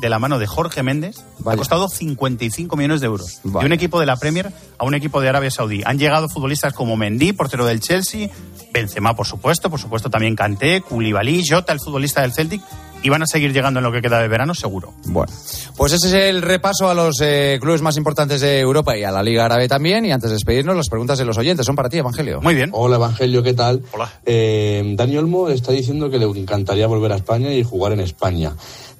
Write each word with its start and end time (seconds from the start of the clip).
de 0.00 0.08
la 0.08 0.18
mano 0.18 0.38
de 0.38 0.46
Jorge 0.46 0.82
Méndez, 0.82 1.16
ha 1.44 1.56
costado 1.56 1.88
55 1.88 2.76
millones 2.76 3.00
de 3.00 3.06
euros. 3.06 3.40
De 3.44 3.66
un 3.66 3.72
equipo 3.72 4.00
de 4.00 4.06
la 4.06 4.16
Premier 4.16 4.52
a 4.78 4.84
un 4.84 4.94
equipo 4.94 5.20
de 5.20 5.28
Arabia 5.28 5.50
Saudí. 5.50 5.82
Han 5.84 5.98
llegado 5.98 6.28
futbolistas 6.28 6.72
como 6.72 6.96
Mendy, 6.96 7.32
portero 7.32 7.64
del 7.66 7.80
Chelsea, 7.80 8.30
Benzema, 8.72 9.14
por 9.14 9.26
supuesto, 9.26 9.70
por 9.70 9.80
supuesto 9.80 10.10
también 10.10 10.36
Kanté, 10.36 10.80
Koulibaly, 10.80 11.44
Jota, 11.46 11.72
el 11.72 11.80
futbolista 11.80 12.22
del 12.22 12.32
Celtic, 12.32 12.62
y 13.02 13.08
van 13.08 13.22
a 13.22 13.26
seguir 13.26 13.52
llegando 13.52 13.80
en 13.80 13.84
lo 13.84 13.92
que 13.92 14.02
queda 14.02 14.20
de 14.20 14.28
verano, 14.28 14.54
seguro. 14.54 14.92
Bueno, 15.06 15.32
pues 15.76 15.92
ese 15.92 16.08
es 16.08 16.14
el 16.14 16.42
repaso 16.42 16.88
a 16.88 16.94
los 16.94 17.20
eh, 17.22 17.58
clubes 17.60 17.82
más 17.82 17.96
importantes 17.96 18.40
de 18.40 18.60
Europa 18.60 18.96
y 18.96 19.04
a 19.04 19.10
la 19.10 19.22
Liga 19.22 19.44
Árabe 19.44 19.68
también. 19.68 20.04
Y 20.04 20.12
antes 20.12 20.30
de 20.30 20.34
despedirnos, 20.34 20.76
las 20.76 20.88
preguntas 20.88 21.18
de 21.18 21.24
los 21.24 21.38
oyentes 21.38 21.64
son 21.64 21.76
para 21.76 21.88
ti, 21.88 21.98
Evangelio. 21.98 22.40
Muy 22.42 22.54
bien. 22.54 22.70
Hola, 22.72 22.96
Evangelio, 22.96 23.42
¿qué 23.42 23.54
tal? 23.54 23.82
Hola. 23.92 24.10
Eh, 24.24 24.94
Dani 24.96 25.16
Olmo 25.16 25.48
está 25.48 25.72
diciendo 25.72 26.10
que 26.10 26.18
le 26.18 26.26
encantaría 26.26 26.86
volver 26.86 27.12
a 27.12 27.16
España 27.16 27.52
y 27.52 27.62
jugar 27.62 27.92
en 27.92 28.00
España. 28.00 28.52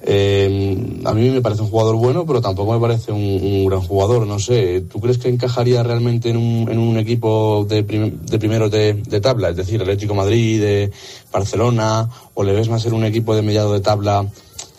Eh, 0.03 1.01
a 1.05 1.13
mí 1.13 1.29
me 1.29 1.41
parece 1.41 1.61
un 1.61 1.69
jugador 1.69 1.95
bueno, 1.95 2.25
pero 2.25 2.41
tampoco 2.41 2.73
me 2.73 2.79
parece 2.79 3.11
un, 3.11 3.65
gran 3.65 3.81
jugador. 3.81 4.25
No 4.25 4.39
sé, 4.39 4.81
¿tú 4.81 4.99
crees 4.99 5.17
que 5.17 5.29
encajaría 5.29 5.83
realmente 5.83 6.29
en 6.29 6.37
un, 6.37 6.69
en 6.69 6.79
un 6.79 6.97
equipo 6.97 7.65
de, 7.69 7.83
de 7.83 8.39
primeros 8.39 8.71
de, 8.71 9.21
tabla? 9.21 9.49
Es 9.49 9.55
decir, 9.55 9.81
Atlético 9.81 10.15
Madrid, 10.15 10.61
de 10.61 10.91
Barcelona, 11.31 12.09
o 12.33 12.43
le 12.43 12.53
ves 12.53 12.69
más 12.69 12.85
en 12.85 12.93
un 12.93 13.05
equipo 13.05 13.35
de 13.35 13.41
mediado 13.41 13.73
de 13.73 13.81
tabla, 13.81 14.25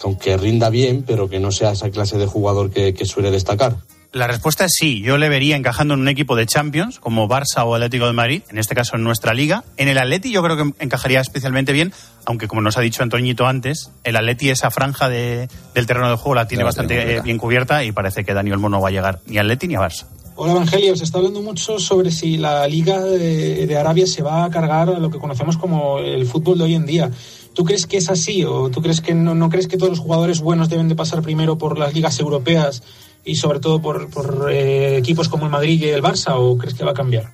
aunque 0.02 0.36
rinda 0.36 0.70
bien, 0.70 1.04
pero 1.06 1.28
que 1.28 1.38
no 1.38 1.52
sea 1.52 1.72
esa 1.72 1.90
clase 1.90 2.18
de 2.18 2.26
jugador 2.26 2.70
que 2.70 3.04
suele 3.04 3.30
destacar? 3.30 3.76
La 4.12 4.26
respuesta 4.26 4.66
es 4.66 4.72
sí. 4.78 5.00
Yo 5.00 5.16
le 5.16 5.30
vería 5.30 5.56
encajando 5.56 5.94
en 5.94 6.00
un 6.00 6.08
equipo 6.08 6.36
de 6.36 6.44
Champions, 6.44 7.00
como 7.00 7.26
Barça 7.28 7.64
o 7.64 7.74
Atlético 7.74 8.06
de 8.06 8.12
Madrid, 8.12 8.42
en 8.50 8.58
este 8.58 8.74
caso 8.74 8.96
en 8.96 9.04
nuestra 9.04 9.32
liga. 9.32 9.64
En 9.78 9.88
el 9.88 9.96
Atleti 9.96 10.30
yo 10.30 10.42
creo 10.42 10.54
que 10.54 10.84
encajaría 10.84 11.18
especialmente 11.18 11.72
bien, 11.72 11.94
aunque 12.26 12.46
como 12.46 12.60
nos 12.60 12.76
ha 12.76 12.82
dicho 12.82 13.02
Antoñito 13.02 13.46
antes, 13.46 13.90
el 14.04 14.16
Atleti 14.16 14.50
esa 14.50 14.70
franja 14.70 15.08
de, 15.08 15.48
del 15.74 15.86
terreno 15.86 16.10
de 16.10 16.16
juego 16.16 16.34
la 16.34 16.46
tiene 16.46 16.62
bastante 16.62 17.22
bien 17.22 17.38
cubierta 17.38 17.84
y 17.84 17.92
parece 17.92 18.22
que 18.22 18.34
Daniel 18.34 18.58
Mono 18.58 18.76
no 18.76 18.82
va 18.82 18.90
a 18.90 18.92
llegar 18.92 19.20
ni 19.24 19.38
a 19.38 19.40
Atleti 19.40 19.66
ni 19.66 19.76
a 19.76 19.80
Barça. 19.80 20.04
Hola 20.36 20.52
Evangelio, 20.52 20.94
se 20.94 21.04
está 21.04 21.16
hablando 21.16 21.40
mucho 21.40 21.78
sobre 21.78 22.10
si 22.10 22.36
la 22.36 22.68
Liga 22.68 23.00
de, 23.00 23.76
Arabia 23.78 24.06
se 24.06 24.22
va 24.22 24.44
a 24.44 24.50
cargar 24.50 24.90
a 24.90 24.98
lo 24.98 25.10
que 25.10 25.18
conocemos 25.18 25.56
como 25.56 26.00
el 26.00 26.26
fútbol 26.26 26.58
de 26.58 26.64
hoy 26.64 26.74
en 26.74 26.84
día. 26.84 27.10
¿Tú 27.54 27.64
crees 27.64 27.86
que 27.86 27.96
es 27.96 28.10
así 28.10 28.44
o 28.44 28.68
tú 28.68 28.82
crees 28.82 29.00
que 29.00 29.14
no, 29.14 29.34
no 29.34 29.48
crees 29.48 29.68
que 29.68 29.78
todos 29.78 29.90
los 29.90 30.00
jugadores 30.00 30.40
buenos 30.40 30.68
deben 30.68 30.88
de 30.88 30.96
pasar 30.96 31.22
primero 31.22 31.56
por 31.56 31.78
las 31.78 31.94
ligas 31.94 32.18
europeas 32.20 32.82
y 33.24 33.36
sobre 33.36 33.60
todo 33.60 33.80
por, 33.80 34.10
por 34.10 34.50
eh, 34.50 34.96
equipos 34.96 35.28
como 35.28 35.44
el 35.46 35.50
Madrid 35.50 35.80
y 35.80 35.88
el 35.88 36.02
Barça 36.02 36.34
o 36.36 36.56
crees 36.58 36.74
que 36.74 36.84
va 36.84 36.92
a 36.92 36.94
cambiar? 36.94 37.30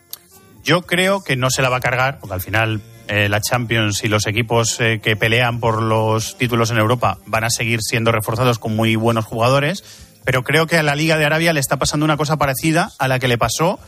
Yo 0.62 0.82
creo 0.82 1.22
que 1.22 1.36
no 1.36 1.50
se 1.50 1.62
la 1.62 1.70
va 1.70 1.78
a 1.78 1.80
cargar, 1.80 2.18
porque 2.18 2.34
al 2.34 2.40
final 2.40 2.82
eh, 3.08 3.28
la 3.28 3.40
Champions 3.40 4.04
y 4.04 4.08
los 4.08 4.26
equipos 4.26 4.78
eh, 4.80 5.00
que 5.02 5.16
pelean 5.16 5.60
por 5.60 5.82
los 5.82 6.36
títulos 6.36 6.70
en 6.70 6.78
Europa 6.78 7.18
van 7.26 7.44
a 7.44 7.50
seguir 7.50 7.80
siendo 7.82 8.12
reforzados 8.12 8.58
con 8.58 8.76
muy 8.76 8.96
buenos 8.96 9.24
jugadores, 9.24 9.82
pero 10.24 10.44
creo 10.44 10.66
que 10.66 10.76
a 10.76 10.82
la 10.82 10.94
Liga 10.94 11.16
de 11.16 11.24
Arabia 11.24 11.52
le 11.52 11.60
está 11.60 11.78
pasando 11.78 12.04
una 12.04 12.18
cosa 12.18 12.36
parecida 12.36 12.90
a 12.98 13.08
la 13.08 13.18
que 13.18 13.28
le 13.28 13.38
pasó 13.38 13.78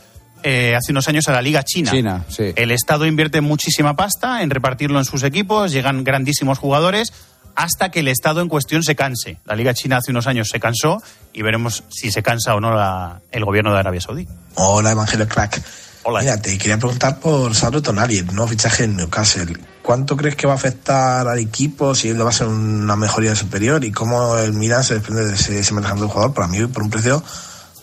hace 0.43 0.91
unos 0.91 1.07
años 1.07 1.27
a 1.27 1.33
la 1.33 1.41
Liga 1.43 1.61
China. 1.61 1.91
China 1.91 2.25
sí. 2.27 2.51
El 2.55 2.71
Estado 2.71 3.05
invierte 3.05 3.41
muchísima 3.41 3.95
pasta 3.95 4.41
en 4.41 4.49
repartirlo 4.49 4.97
en 4.97 5.05
sus 5.05 5.21
equipos, 5.21 5.71
llegan 5.71 6.03
grandísimos 6.03 6.57
jugadores, 6.57 7.13
hasta 7.55 7.89
que 7.89 8.01
el 8.01 8.07
Estado 8.07 8.41
en 8.41 8.47
cuestión 8.47 8.83
se 8.83 8.95
canse. 8.95 9.37
La 9.45 9.55
Liga 9.55 9.73
China 9.73 9.97
hace 9.97 10.11
unos 10.11 10.27
años 10.27 10.49
se 10.49 10.59
cansó 10.59 11.01
y 11.33 11.41
veremos 11.41 11.83
si 11.89 12.11
se 12.11 12.23
cansa 12.23 12.55
o 12.55 12.59
no 12.59 12.71
el 13.31 13.45
gobierno 13.45 13.73
de 13.73 13.79
Arabia 13.79 14.01
Saudí. 14.01 14.27
Hola, 14.55 14.91
Evangelio 14.91 15.27
Crack. 15.27 15.61
Hola. 16.03 16.21
Mira, 16.21 16.41
te 16.41 16.57
quería 16.57 16.77
preguntar 16.77 17.19
por 17.19 17.53
Sandro 17.53 17.81
Tonali, 17.81 18.17
el 18.17 18.25
nuevo 18.25 18.47
fichaje 18.47 18.85
en 18.85 18.97
Newcastle. 18.97 19.55
¿Cuánto 19.83 20.17
crees 20.17 20.35
que 20.35 20.47
va 20.47 20.53
a 20.53 20.55
afectar 20.55 21.27
al 21.27 21.37
equipo? 21.37 21.93
Si 21.93 22.09
él 22.09 22.23
va 22.25 22.29
a 22.29 22.33
ser 22.33 22.47
una 22.47 22.95
mejoría 22.95 23.35
superior 23.35 23.83
y 23.83 23.91
cómo 23.91 24.37
el 24.37 24.53
Milan 24.53 24.83
se 24.83 24.95
desprende 24.95 25.25
de 25.25 25.35
ese, 25.35 25.59
ese 25.59 25.75
del 25.75 25.83
jugador, 25.83 26.33
para 26.33 26.47
mí, 26.47 26.65
por 26.67 26.83
un 26.83 26.89
precio 26.89 27.23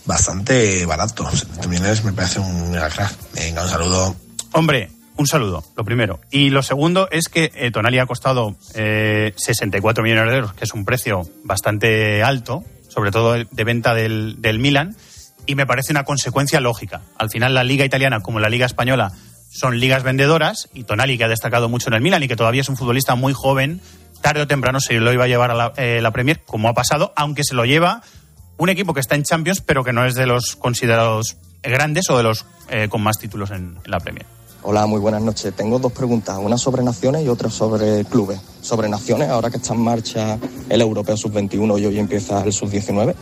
bastante 0.05 0.85
barato. 0.87 1.29
También 1.61 1.85
es, 1.85 2.03
me 2.03 2.13
parece 2.13 2.41
un 2.41 2.73
crack. 2.73 3.15
Venga, 3.35 3.63
un 3.63 3.69
saludo. 3.69 4.17
Hombre, 4.53 4.91
un 5.19 5.27
saludo, 5.27 5.65
lo 5.77 5.85
primero. 5.85 6.21
Y 6.31 6.51
lo 6.51 6.63
segundo 6.63 7.09
es 7.11 7.29
que 7.29 7.51
eh, 7.55 7.71
Tonali 7.73 7.99
ha 7.99 8.07
costado 8.07 8.57
64 8.73 10.01
eh, 10.01 10.05
millones 10.05 10.31
de 10.31 10.37
euros, 10.37 10.55
que 10.55 10.65
es 10.65 10.73
un 10.73 10.85
precio 10.85 11.29
bastante 11.43 12.23
alto, 12.23 12.65
sobre 12.89 13.11
todo 13.11 13.35
de 13.35 13.65
venta 13.65 13.95
del, 13.95 14.59
Milan, 14.61 14.97
y 15.45 15.57
me 15.57 15.67
parece 15.67 15.93
una 15.93 16.05
consecuencia 16.05 16.61
lógica. 16.61 17.03
Al 17.19 17.31
final, 17.31 17.53
la 17.53 17.65
Liga 17.65 17.85
Italiana, 17.85 18.21
como 18.21 18.39
la 18.39 18.49
Liga 18.49 18.65
Española, 18.65 19.13
son 19.51 19.81
ligas 19.81 20.05
vendedoras, 20.05 20.69
y 20.73 20.85
Tonali, 20.85 21.19
que 21.19 21.25
ha 21.25 21.29
destacado 21.29 21.69
mucho 21.69 21.89
en 21.89 21.95
el 21.95 22.01
Milan 22.01 22.23
y 22.23 22.29
que 22.29 22.37
todavía 22.37 22.61
es 22.61 22.69
un 22.69 22.77
futbolista 22.77 23.17
muy 23.17 23.33
joven, 23.33 23.81
tarde 24.23 24.43
o 24.43 24.47
temprano 24.47 24.79
se 24.79 24.95
lo 25.01 25.13
iba 25.13 25.25
a 25.25 25.29
llevar 25.29 25.51
a 25.51 25.55
la, 25.55 25.73
eh, 25.77 26.01
Premier, 26.13 26.43
como 26.47 26.69
ha 26.69 26.75
pasado, 26.75 27.13
aunque 27.17 27.43
se 27.43 27.55
lo 27.55 27.65
lleva 27.65 28.03
un 28.57 28.69
equipo 28.69 28.95
que 28.95 29.01
está 29.01 29.17
en 29.17 29.25
Champions, 29.25 29.63
pero 29.63 29.83
que 29.83 29.93
no 29.93 30.07
es 30.07 30.15
de 30.15 30.27
los 30.27 30.55
considerados 30.55 31.39
grandes 31.63 32.09
o 32.09 32.17
de 32.17 32.23
los 32.23 32.47
con 32.89 33.03
más 33.03 33.19
títulos 33.19 33.51
en 33.51 33.79
la 33.85 33.99
Premier. 33.99 34.38
Hola, 34.63 34.87
muy 34.87 34.99
buenas 34.99 35.23
noches. 35.23 35.55
Tengo 35.55 35.79
dos 35.79 35.93
preguntas, 35.93 36.37
una 36.41 36.59
sobre 36.59 36.83
naciones 36.83 37.25
y 37.25 37.29
otra 37.29 37.49
sobre 37.49 38.05
clubes. 38.05 38.41
Sobre 38.61 38.89
naciones, 38.89 39.29
ahora 39.29 39.51
que 39.51 39.59
está 39.59 39.73
en 39.73 39.81
marcha 39.81 40.37
el 40.69 40.81
Europeo 40.81 41.17
Sub-21 41.17 41.81
y 41.81 41.87
hoy 41.87 41.99
empieza 41.99 42.43
el 42.43 42.53
Sub-19, 42.53 43.15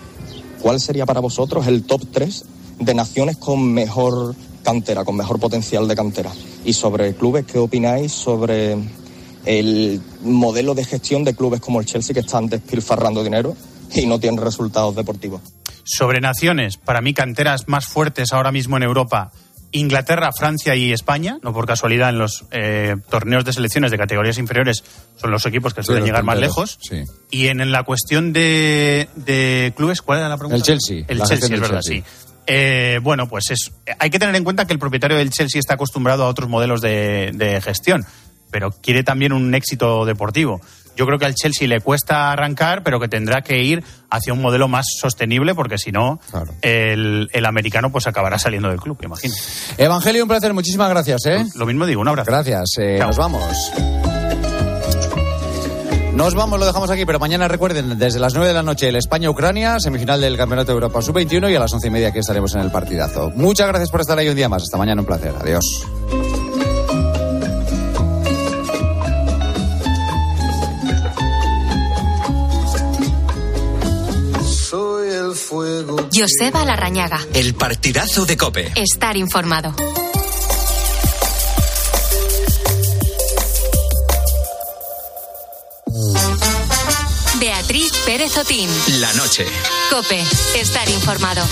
¿cuál 0.62 0.80
sería 0.80 1.04
para 1.04 1.20
vosotros 1.20 1.66
el 1.66 1.84
top 1.84 2.02
3 2.10 2.44
de 2.80 2.94
naciones 2.94 3.36
con 3.36 3.70
mejor 3.70 4.34
cantera, 4.64 5.04
con 5.04 5.14
mejor 5.14 5.38
potencial 5.38 5.86
de 5.86 5.94
cantera? 5.94 6.32
Y 6.64 6.72
sobre 6.72 7.14
clubes, 7.14 7.44
¿qué 7.44 7.58
opináis 7.58 8.12
sobre 8.12 8.78
el 9.44 10.00
modelo 10.22 10.74
de 10.74 10.84
gestión 10.86 11.22
de 11.22 11.34
clubes 11.34 11.60
como 11.60 11.80
el 11.80 11.86
Chelsea 11.86 12.14
que 12.14 12.20
están 12.20 12.48
despilfarrando 12.48 13.22
dinero 13.22 13.54
y 13.94 14.06
no 14.06 14.18
tienen 14.18 14.40
resultados 14.40 14.96
deportivos? 14.96 15.42
Sobre 15.84 16.20
naciones, 16.20 16.78
para 16.78 17.02
mí 17.02 17.12
canteras 17.12 17.68
más 17.68 17.86
fuertes 17.86 18.32
ahora 18.32 18.50
mismo 18.52 18.78
en 18.78 18.84
Europa 18.84 19.32
Inglaterra, 19.78 20.30
Francia 20.36 20.74
y 20.74 20.92
España, 20.92 21.38
no 21.42 21.52
por 21.52 21.66
casualidad 21.66 22.10
en 22.10 22.18
los 22.18 22.44
eh, 22.50 22.96
torneos 23.08 23.44
de 23.44 23.52
selecciones 23.52 23.90
de 23.90 23.98
categorías 23.98 24.38
inferiores 24.38 24.84
son 25.16 25.30
los 25.30 25.44
equipos 25.46 25.74
que 25.74 25.82
suelen 25.82 26.04
llegar 26.04 26.24
más 26.24 26.38
lejos. 26.38 26.78
Y 27.30 27.48
en, 27.48 27.70
la 27.70 27.82
cuestión 27.82 28.32
de, 28.32 29.72
clubes, 29.76 30.02
¿cuál 30.02 30.20
era 30.20 30.28
la 30.28 30.36
pregunta? 30.36 30.56
El 30.56 30.62
Chelsea. 30.62 31.04
El 31.08 31.22
Chelsea, 31.22 31.54
es 31.54 31.60
verdad, 31.60 31.80
sí. 31.82 32.02
Eh, 32.46 33.00
bueno, 33.02 33.28
pues 33.28 33.50
es, 33.50 33.72
hay 33.98 34.08
que 34.08 34.18
tener 34.18 34.34
en 34.36 34.44
cuenta 34.44 34.66
que 34.66 34.72
el 34.72 34.78
propietario 34.78 35.16
del 35.16 35.30
Chelsea 35.30 35.58
está 35.58 35.74
acostumbrado 35.74 36.24
a 36.24 36.28
otros 36.28 36.48
modelos 36.48 36.80
de 36.80 37.60
gestión, 37.62 38.06
pero 38.50 38.70
quiere 38.70 39.02
también 39.02 39.32
un 39.32 39.54
éxito 39.54 40.04
deportivo 40.04 40.60
yo 40.96 41.06
creo 41.06 41.18
que 41.18 41.26
al 41.26 41.34
Chelsea 41.34 41.68
le 41.68 41.80
cuesta 41.80 42.32
arrancar, 42.32 42.82
pero 42.82 42.98
que 42.98 43.08
tendrá 43.08 43.42
que 43.42 43.62
ir 43.62 43.84
hacia 44.10 44.32
un 44.32 44.40
modelo 44.40 44.68
más 44.68 44.86
sostenible, 45.00 45.54
porque 45.54 45.78
si 45.78 45.92
no, 45.92 46.20
el, 46.62 47.28
americano 47.46 47.92
pues 47.92 48.06
acabará 48.06 48.38
saliendo 48.38 48.68
del 48.68 48.80
club, 48.80 48.98
imagino. 49.02 49.34
Evangelio, 49.78 50.22
un 50.22 50.28
placer, 50.28 50.52
muchísimas 50.54 50.88
gracias. 50.88 51.26
¿eh? 51.26 51.44
Lo 51.54 51.66
mismo 51.66 51.86
digo, 51.86 52.00
un 52.00 52.08
abrazo. 52.08 52.30
Gracias, 52.30 52.70
eh, 52.78 52.98
nos 52.98 53.16
vamos. 53.16 53.72
Nos 56.16 56.34
vamos, 56.34 56.58
lo 56.58 56.64
dejamos 56.64 56.88
aquí, 56.88 57.04
pero 57.04 57.18
mañana 57.18 57.46
recuerden, 57.46 57.98
desde 57.98 58.18
las 58.18 58.32
9 58.32 58.48
de 58.48 58.54
la 58.54 58.62
noche, 58.62 58.88
el 58.88 58.96
España-Ucrania, 58.96 59.78
semifinal 59.78 60.18
del 60.18 60.38
Campeonato 60.38 60.68
de 60.68 60.76
Europa 60.76 61.02
Sub-21 61.02 61.52
y 61.52 61.54
a 61.54 61.60
las 61.60 61.74
once 61.74 61.88
y 61.88 61.90
media 61.90 62.10
que 62.10 62.20
estaremos 62.20 62.54
en 62.54 62.62
el 62.62 62.70
partidazo. 62.70 63.30
Muchas 63.34 63.68
gracias 63.68 63.90
por 63.90 64.00
estar 64.00 64.18
ahí 64.18 64.26
un 64.26 64.34
día 64.34 64.48
más. 64.48 64.62
Hasta 64.62 64.78
mañana, 64.78 65.02
un 65.02 65.06
placer. 65.06 65.34
Adiós. 65.38 65.86
Joseba 76.16 76.64
Larrañaga. 76.64 77.20
El 77.34 77.54
partidazo 77.54 78.24
de 78.24 78.38
Cope. 78.38 78.72
Estar 78.74 79.18
informado. 79.18 79.74
Beatriz 87.38 87.92
Pérez 88.06 88.34
Otín. 88.38 88.70
La 88.98 89.12
noche. 89.12 89.44
Cope. 89.90 90.24
Estar 90.54 90.88
informado. 90.88 91.44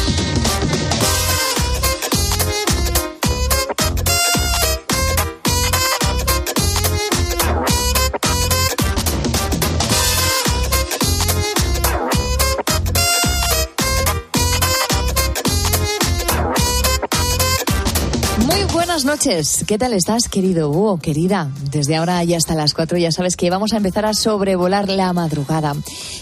Buenas 18.95 19.07
noches. 19.07 19.65
¿Qué 19.67 19.77
tal 19.77 19.93
estás, 19.93 20.29
querido 20.29 20.71
Hugo, 20.71 20.99
querida? 20.99 21.51
Desde 21.73 21.97
ahora 21.97 22.23
y 22.23 22.33
hasta 22.33 22.55
las 22.55 22.75
4 22.75 22.97
ya 22.97 23.11
sabes 23.11 23.35
que 23.35 23.51
vamos 23.51 23.73
a 23.73 23.79
empezar 23.79 24.07
a 24.07 24.15
sobrevolar 24.15 24.89
la 24.89 25.13
madrugada. 25.13 25.75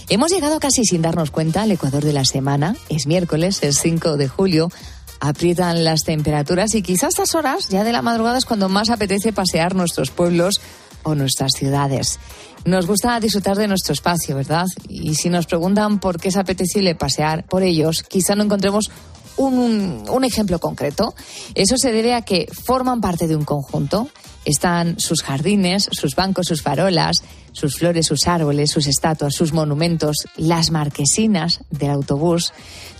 Hemos 0.09 0.31
llegado 0.31 0.59
casi 0.59 0.83
sin 0.83 1.03
darnos 1.03 1.29
cuenta 1.29 1.61
al 1.61 1.71
Ecuador 1.71 2.03
de 2.03 2.13
la 2.13 2.25
semana. 2.25 2.75
Es 2.89 3.05
miércoles, 3.05 3.59
es 3.61 3.77
5 3.77 4.17
de 4.17 4.27
julio. 4.27 4.71
Aprietan 5.19 5.83
las 5.83 6.03
temperaturas 6.03 6.73
y 6.73 6.81
quizás 6.81 7.09
estas 7.09 7.35
horas 7.35 7.69
ya 7.69 7.83
de 7.83 7.91
la 7.91 8.01
madrugada 8.01 8.39
es 8.39 8.45
cuando 8.45 8.69
más 8.69 8.89
apetece 8.89 9.33
pasear 9.33 9.75
nuestros 9.75 10.09
pueblos 10.09 10.59
o 11.03 11.13
nuestras 11.13 11.51
ciudades. 11.51 12.19
Nos 12.65 12.87
gusta 12.87 13.19
disfrutar 13.19 13.55
de 13.55 13.67
nuestro 13.67 13.93
espacio, 13.93 14.35
¿verdad? 14.35 14.65
Y 14.89 15.13
si 15.13 15.29
nos 15.29 15.45
preguntan 15.45 15.99
por 15.99 16.19
qué 16.19 16.29
es 16.29 16.37
apetecible 16.37 16.95
pasear 16.95 17.45
por 17.45 17.61
ellos, 17.61 18.01
quizá 18.01 18.33
no 18.33 18.43
encontremos 18.43 18.89
un, 19.37 20.05
un, 20.09 20.23
ejemplo 20.23 20.59
concreto. 20.59 21.15
Eso 21.55 21.77
se 21.77 21.91
debe 21.91 22.13
a 22.13 22.21
que 22.21 22.47
forman 22.51 23.01
parte 23.01 23.27
de 23.27 23.35
un 23.35 23.45
conjunto. 23.45 24.07
Están 24.45 24.99
sus 24.99 25.23
jardines, 25.23 25.87
sus 25.91 26.15
bancos, 26.15 26.47
sus 26.47 26.61
farolas, 26.61 27.23
sus 27.53 27.77
flores, 27.77 28.07
sus 28.07 28.27
árboles, 28.27 28.71
sus 28.71 28.87
estatuas, 28.87 29.33
sus 29.33 29.53
monumentos, 29.53 30.17
las 30.35 30.71
marquesinas 30.71 31.61
del 31.69 31.91
autobús. 31.91 32.51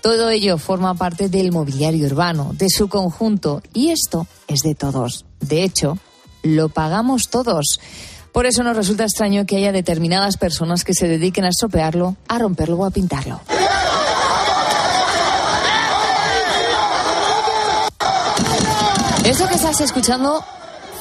Todo 0.02 0.30
ello 0.30 0.58
forma 0.58 0.94
parte 0.94 1.28
del 1.28 1.52
mobiliario 1.52 2.06
urbano, 2.08 2.54
de 2.54 2.70
su 2.70 2.88
conjunto, 2.88 3.62
y 3.74 3.90
esto 3.90 4.28
es 4.48 4.62
de 4.62 4.76
todos. 4.76 5.26
De 5.42 5.64
hecho, 5.64 5.98
lo 6.44 6.70
pagamos 6.70 7.30
todos. 7.30 7.80
Por 8.32 8.46
eso 8.46 8.64
nos 8.64 8.76
resulta 8.76 9.04
extraño 9.04 9.46
que 9.46 9.58
haya 9.58 9.72
determinadas 9.72 10.38
personas 10.38 10.84
que 10.84 10.94
se 10.94 11.08
dediquen 11.08 11.46
a 11.46 11.50
estropearlo, 11.50 12.16
a 12.28 12.40
romperlo 12.40 12.78
o 12.78 12.86
a 12.86 12.92
pintarlo. 12.92 13.42
Eso 19.26 19.48
que 19.48 19.56
estás 19.56 19.80
escuchando 19.80 20.44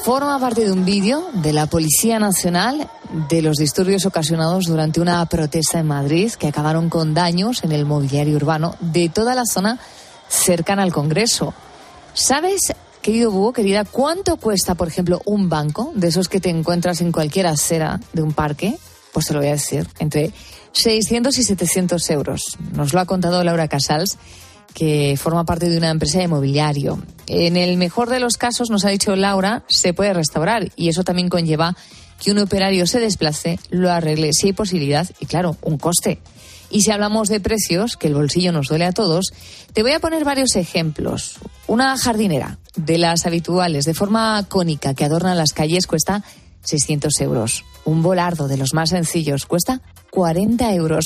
forma 0.03 0.39
parte 0.39 0.63
de 0.63 0.71
un 0.71 0.85
vídeo 0.85 1.29
de 1.33 1.51
la 1.51 1.65
Policía 1.65 2.19
Nacional 2.19 2.89
de 3.29 3.41
los 3.41 3.57
disturbios 3.57 4.05
ocasionados 4.05 4.65
durante 4.65 5.01
una 5.01 5.25
protesta 5.25 5.79
en 5.79 5.87
Madrid 5.87 6.31
que 6.31 6.47
acabaron 6.47 6.89
con 6.89 7.13
daños 7.13 7.65
en 7.65 7.73
el 7.73 7.85
mobiliario 7.85 8.37
urbano 8.37 8.75
de 8.79 9.09
toda 9.09 9.35
la 9.35 9.43
zona 9.45 9.77
cercana 10.29 10.83
al 10.83 10.93
Congreso. 10.93 11.53
¿Sabes, 12.13 12.73
querido 13.01 13.29
Búho, 13.29 13.51
querida, 13.51 13.83
cuánto 13.83 14.37
cuesta, 14.37 14.73
por 14.75 14.87
ejemplo, 14.87 15.21
un 15.25 15.49
banco 15.49 15.91
de 15.93 16.07
esos 16.07 16.29
que 16.29 16.39
te 16.39 16.49
encuentras 16.49 17.01
en 17.01 17.11
cualquier 17.11 17.47
acera 17.47 17.99
de 18.13 18.21
un 18.21 18.31
parque? 18.31 18.77
Pues 19.11 19.25
te 19.25 19.33
lo 19.33 19.39
voy 19.39 19.49
a 19.49 19.53
decir, 19.53 19.85
entre 19.99 20.31
600 20.71 21.37
y 21.37 21.43
700 21.43 22.09
euros. 22.11 22.41
Nos 22.71 22.93
lo 22.93 23.01
ha 23.01 23.05
contado 23.05 23.43
Laura 23.43 23.67
Casals 23.67 24.17
que 24.73 25.15
forma 25.17 25.45
parte 25.45 25.69
de 25.69 25.77
una 25.77 25.89
empresa 25.89 26.19
de 26.19 26.27
mobiliario. 26.27 27.01
En 27.27 27.57
el 27.57 27.77
mejor 27.77 28.09
de 28.09 28.19
los 28.19 28.37
casos, 28.37 28.69
nos 28.69 28.85
ha 28.85 28.89
dicho 28.89 29.15
Laura, 29.15 29.63
se 29.69 29.93
puede 29.93 30.13
restaurar 30.13 30.71
y 30.75 30.89
eso 30.89 31.03
también 31.03 31.29
conlleva 31.29 31.75
que 32.21 32.31
un 32.31 32.39
operario 32.39 32.87
se 32.87 32.99
desplace, 32.99 33.59
lo 33.69 33.91
arregle 33.91 34.31
si 34.33 34.47
hay 34.47 34.53
posibilidad 34.53 35.07
y 35.19 35.25
claro, 35.25 35.57
un 35.61 35.77
coste. 35.77 36.19
Y 36.69 36.81
si 36.81 36.91
hablamos 36.91 37.29
de 37.29 37.39
precios, 37.39 37.97
que 37.97 38.07
el 38.07 38.15
bolsillo 38.15 38.51
nos 38.51 38.67
duele 38.67 38.85
a 38.85 38.91
todos, 38.93 39.31
te 39.73 39.83
voy 39.83 39.91
a 39.91 39.99
poner 39.99 40.25
varios 40.25 40.55
ejemplos. 40.55 41.35
Una 41.67 41.95
jardinera 41.97 42.57
de 42.75 42.97
las 42.97 43.27
habituales 43.27 43.85
de 43.85 43.93
forma 43.93 44.43
cónica 44.49 44.95
que 44.95 45.05
adorna 45.05 45.35
las 45.35 45.53
calles 45.53 45.85
cuesta 45.85 46.23
600 46.63 47.21
euros. 47.21 47.63
Un 47.85 48.01
volardo 48.01 48.47
de 48.47 48.57
los 48.57 48.73
más 48.73 48.89
sencillos 48.89 49.45
cuesta 49.45 49.81
40 50.13 50.73
euros. 50.73 51.05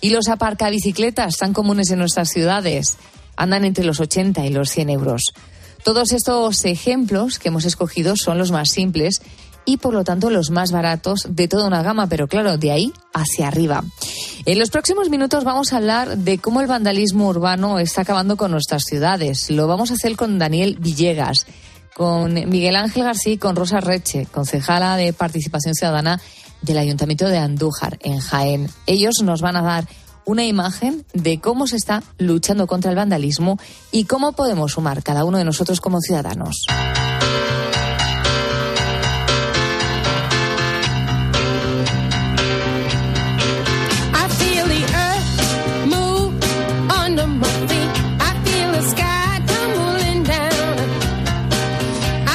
Y 0.00 0.10
los 0.10 0.28
aparcabicicletas 0.28 1.36
tan 1.36 1.52
comunes 1.52 1.90
en 1.90 2.00
nuestras 2.00 2.28
ciudades 2.28 2.96
andan 3.36 3.64
entre 3.64 3.84
los 3.84 4.00
80 4.00 4.44
y 4.44 4.50
los 4.50 4.70
100 4.70 4.90
euros. 4.90 5.32
Todos 5.84 6.12
estos 6.12 6.64
ejemplos 6.64 7.38
que 7.38 7.48
hemos 7.48 7.64
escogido 7.64 8.16
son 8.16 8.36
los 8.36 8.50
más 8.50 8.70
simples 8.70 9.22
y 9.64 9.76
por 9.76 9.94
lo 9.94 10.02
tanto 10.02 10.30
los 10.30 10.50
más 10.50 10.72
baratos 10.72 11.26
de 11.28 11.46
toda 11.46 11.66
una 11.66 11.82
gama, 11.82 12.08
pero 12.08 12.26
claro, 12.26 12.58
de 12.58 12.72
ahí 12.72 12.92
hacia 13.14 13.48
arriba. 13.48 13.84
En 14.44 14.58
los 14.58 14.70
próximos 14.70 15.08
minutos 15.08 15.44
vamos 15.44 15.72
a 15.72 15.76
hablar 15.76 16.18
de 16.18 16.38
cómo 16.38 16.60
el 16.60 16.66
vandalismo 16.66 17.28
urbano 17.28 17.78
está 17.78 18.00
acabando 18.00 18.36
con 18.36 18.50
nuestras 18.50 18.84
ciudades. 18.84 19.50
Lo 19.50 19.66
vamos 19.66 19.90
a 19.90 19.94
hacer 19.94 20.16
con 20.16 20.38
Daniel 20.38 20.78
Villegas, 20.80 21.46
con 21.94 22.32
Miguel 22.32 22.76
Ángel 22.76 23.04
García 23.04 23.34
y 23.34 23.38
con 23.38 23.56
Rosa 23.56 23.80
Reche, 23.80 24.26
concejala 24.32 24.96
de 24.96 25.12
Participación 25.12 25.74
Ciudadana 25.74 26.20
del 26.62 26.78
Ayuntamiento 26.78 27.28
de 27.28 27.38
Andújar, 27.38 27.98
en 28.02 28.20
Jaén. 28.20 28.68
Ellos 28.86 29.16
nos 29.22 29.40
van 29.40 29.56
a 29.56 29.62
dar 29.62 29.88
una 30.24 30.44
imagen 30.44 31.06
de 31.14 31.40
cómo 31.40 31.66
se 31.66 31.76
está 31.76 32.02
luchando 32.18 32.66
contra 32.66 32.90
el 32.90 32.96
vandalismo 32.96 33.58
y 33.90 34.04
cómo 34.04 34.32
podemos 34.32 34.72
sumar 34.72 35.02
cada 35.02 35.24
uno 35.24 35.38
de 35.38 35.44
nosotros 35.44 35.80
como 35.80 36.00
ciudadanos. 36.00 36.66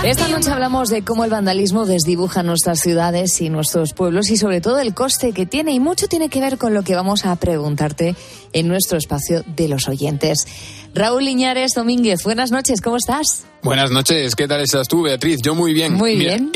Esta 0.03 0.27
noche 0.27 0.51
hablamos 0.51 0.89
de 0.89 1.01
cómo 1.01 1.23
el 1.23 1.31
vandalismo 1.31 1.85
desdibuja 1.85 2.43
nuestras 2.43 2.81
ciudades 2.81 3.39
y 3.39 3.49
nuestros 3.49 3.93
pueblos 3.93 4.29
y 4.31 4.35
sobre 4.35 4.59
todo 4.59 4.81
el 4.81 4.93
coste 4.93 5.31
que 5.31 5.45
tiene 5.45 5.71
y 5.71 5.79
mucho 5.79 6.09
tiene 6.09 6.27
que 6.27 6.41
ver 6.41 6.57
con 6.57 6.73
lo 6.73 6.83
que 6.83 6.93
vamos 6.93 7.25
a 7.25 7.33
preguntarte 7.37 8.13
en 8.51 8.67
nuestro 8.67 8.97
espacio 8.97 9.45
de 9.55 9.69
los 9.69 9.87
oyentes. 9.87 10.45
Raúl 10.93 11.23
Liñares 11.23 11.71
Domínguez, 11.73 12.21
buenas 12.25 12.51
noches, 12.51 12.81
¿cómo 12.81 12.97
estás? 12.97 13.45
Buenas 13.63 13.91
noches, 13.91 14.35
¿qué 14.35 14.45
tal 14.45 14.59
estás 14.59 14.89
tú, 14.89 15.03
Beatriz? 15.03 15.39
Yo 15.41 15.55
muy 15.55 15.71
bien. 15.73 15.93
Muy 15.93 16.17
bien. 16.17 16.51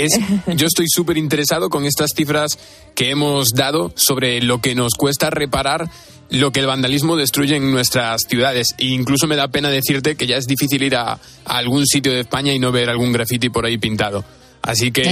yo 0.47 0.67
estoy 0.67 0.87
súper 0.89 1.17
interesado 1.17 1.69
con 1.69 1.85
estas 1.85 2.11
cifras 2.13 2.59
que 2.95 3.11
hemos 3.11 3.51
dado 3.55 3.93
sobre 3.95 4.41
lo 4.41 4.59
que 4.59 4.75
nos 4.75 4.93
cuesta 4.95 5.29
reparar 5.29 5.89
lo 6.29 6.51
que 6.51 6.59
el 6.59 6.67
vandalismo 6.67 7.15
destruye 7.15 7.55
en 7.55 7.71
nuestras 7.71 8.21
ciudades. 8.27 8.75
E 8.77 8.85
incluso 8.85 9.27
me 9.27 9.35
da 9.35 9.47
pena 9.47 9.69
decirte 9.69 10.15
que 10.15 10.27
ya 10.27 10.37
es 10.37 10.45
difícil 10.45 10.83
ir 10.83 10.95
a, 10.95 11.19
algún 11.45 11.85
sitio 11.85 12.13
de 12.13 12.21
España 12.21 12.53
y 12.53 12.59
no 12.59 12.71
ver 12.71 12.89
algún 12.89 13.11
graffiti 13.11 13.49
por 13.49 13.65
ahí 13.65 13.77
pintado. 13.77 14.23
Así 14.61 14.91
que 14.91 15.03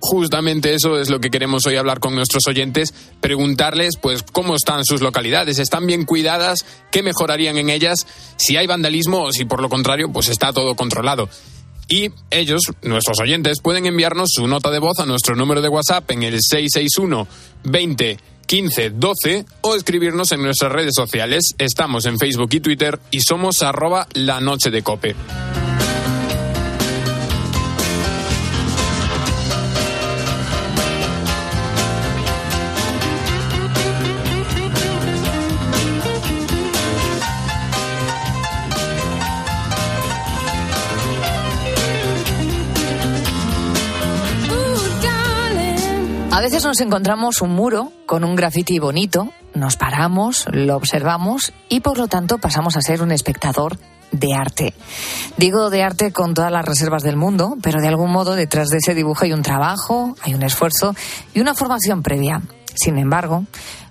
justamente 0.00 0.74
eso 0.74 0.98
es 0.98 1.10
lo 1.10 1.20
que 1.20 1.30
queremos 1.30 1.64
hoy 1.66 1.76
hablar 1.76 2.00
con 2.00 2.16
nuestros 2.16 2.44
oyentes, 2.48 2.92
preguntarles 3.20 3.96
pues 4.00 4.24
cómo 4.24 4.56
están 4.56 4.84
sus 4.84 5.00
localidades, 5.00 5.60
están 5.60 5.86
bien 5.86 6.04
cuidadas, 6.04 6.64
qué 6.90 7.04
mejorarían 7.04 7.56
en 7.56 7.70
ellas, 7.70 8.04
si 8.36 8.56
hay 8.56 8.66
vandalismo 8.66 9.22
o 9.22 9.32
si 9.32 9.44
por 9.44 9.62
lo 9.62 9.68
contrario 9.68 10.10
pues 10.12 10.28
está 10.28 10.52
todo 10.52 10.74
controlado. 10.74 11.28
Y 11.88 12.10
ellos, 12.30 12.62
nuestros 12.82 13.20
oyentes, 13.20 13.60
pueden 13.60 13.86
enviarnos 13.86 14.30
su 14.32 14.48
nota 14.48 14.72
de 14.72 14.80
voz 14.80 14.98
a 14.98 15.06
nuestro 15.06 15.36
número 15.36 15.62
de 15.62 15.68
WhatsApp 15.68 16.10
en 16.10 16.24
el 16.24 16.40
661 16.40 17.28
20 17.62 18.18
15 18.46 18.90
12 18.90 19.44
o 19.60 19.74
escribirnos 19.74 20.32
en 20.32 20.42
nuestras 20.42 20.72
redes 20.72 20.92
sociales. 20.94 21.54
Estamos 21.58 22.06
en 22.06 22.18
Facebook 22.18 22.50
y 22.52 22.60
Twitter 22.60 22.98
y 23.10 23.20
somos 23.20 23.62
arroba 23.62 24.06
la 24.14 24.40
noche 24.40 24.70
de 24.70 24.82
cope. 24.82 25.14
A 46.36 46.42
veces 46.42 46.66
nos 46.66 46.78
encontramos 46.80 47.40
un 47.40 47.54
muro 47.54 47.94
con 48.04 48.22
un 48.22 48.36
graffiti 48.36 48.78
bonito, 48.78 49.32
nos 49.54 49.76
paramos, 49.76 50.44
lo 50.52 50.76
observamos 50.76 51.54
y 51.70 51.80
por 51.80 51.96
lo 51.96 52.08
tanto 52.08 52.36
pasamos 52.36 52.76
a 52.76 52.82
ser 52.82 53.00
un 53.00 53.10
espectador 53.10 53.78
de 54.12 54.34
arte. 54.34 54.74
Digo 55.38 55.70
de 55.70 55.82
arte 55.82 56.12
con 56.12 56.34
todas 56.34 56.52
las 56.52 56.66
reservas 56.66 57.02
del 57.02 57.16
mundo, 57.16 57.56
pero 57.62 57.80
de 57.80 57.88
algún 57.88 58.12
modo 58.12 58.34
detrás 58.34 58.68
de 58.68 58.76
ese 58.76 58.94
dibujo 58.94 59.24
hay 59.24 59.32
un 59.32 59.40
trabajo, 59.40 60.14
hay 60.20 60.34
un 60.34 60.42
esfuerzo 60.42 60.94
y 61.32 61.40
una 61.40 61.54
formación 61.54 62.02
previa. 62.02 62.42
Sin 62.74 62.98
embargo, 62.98 63.46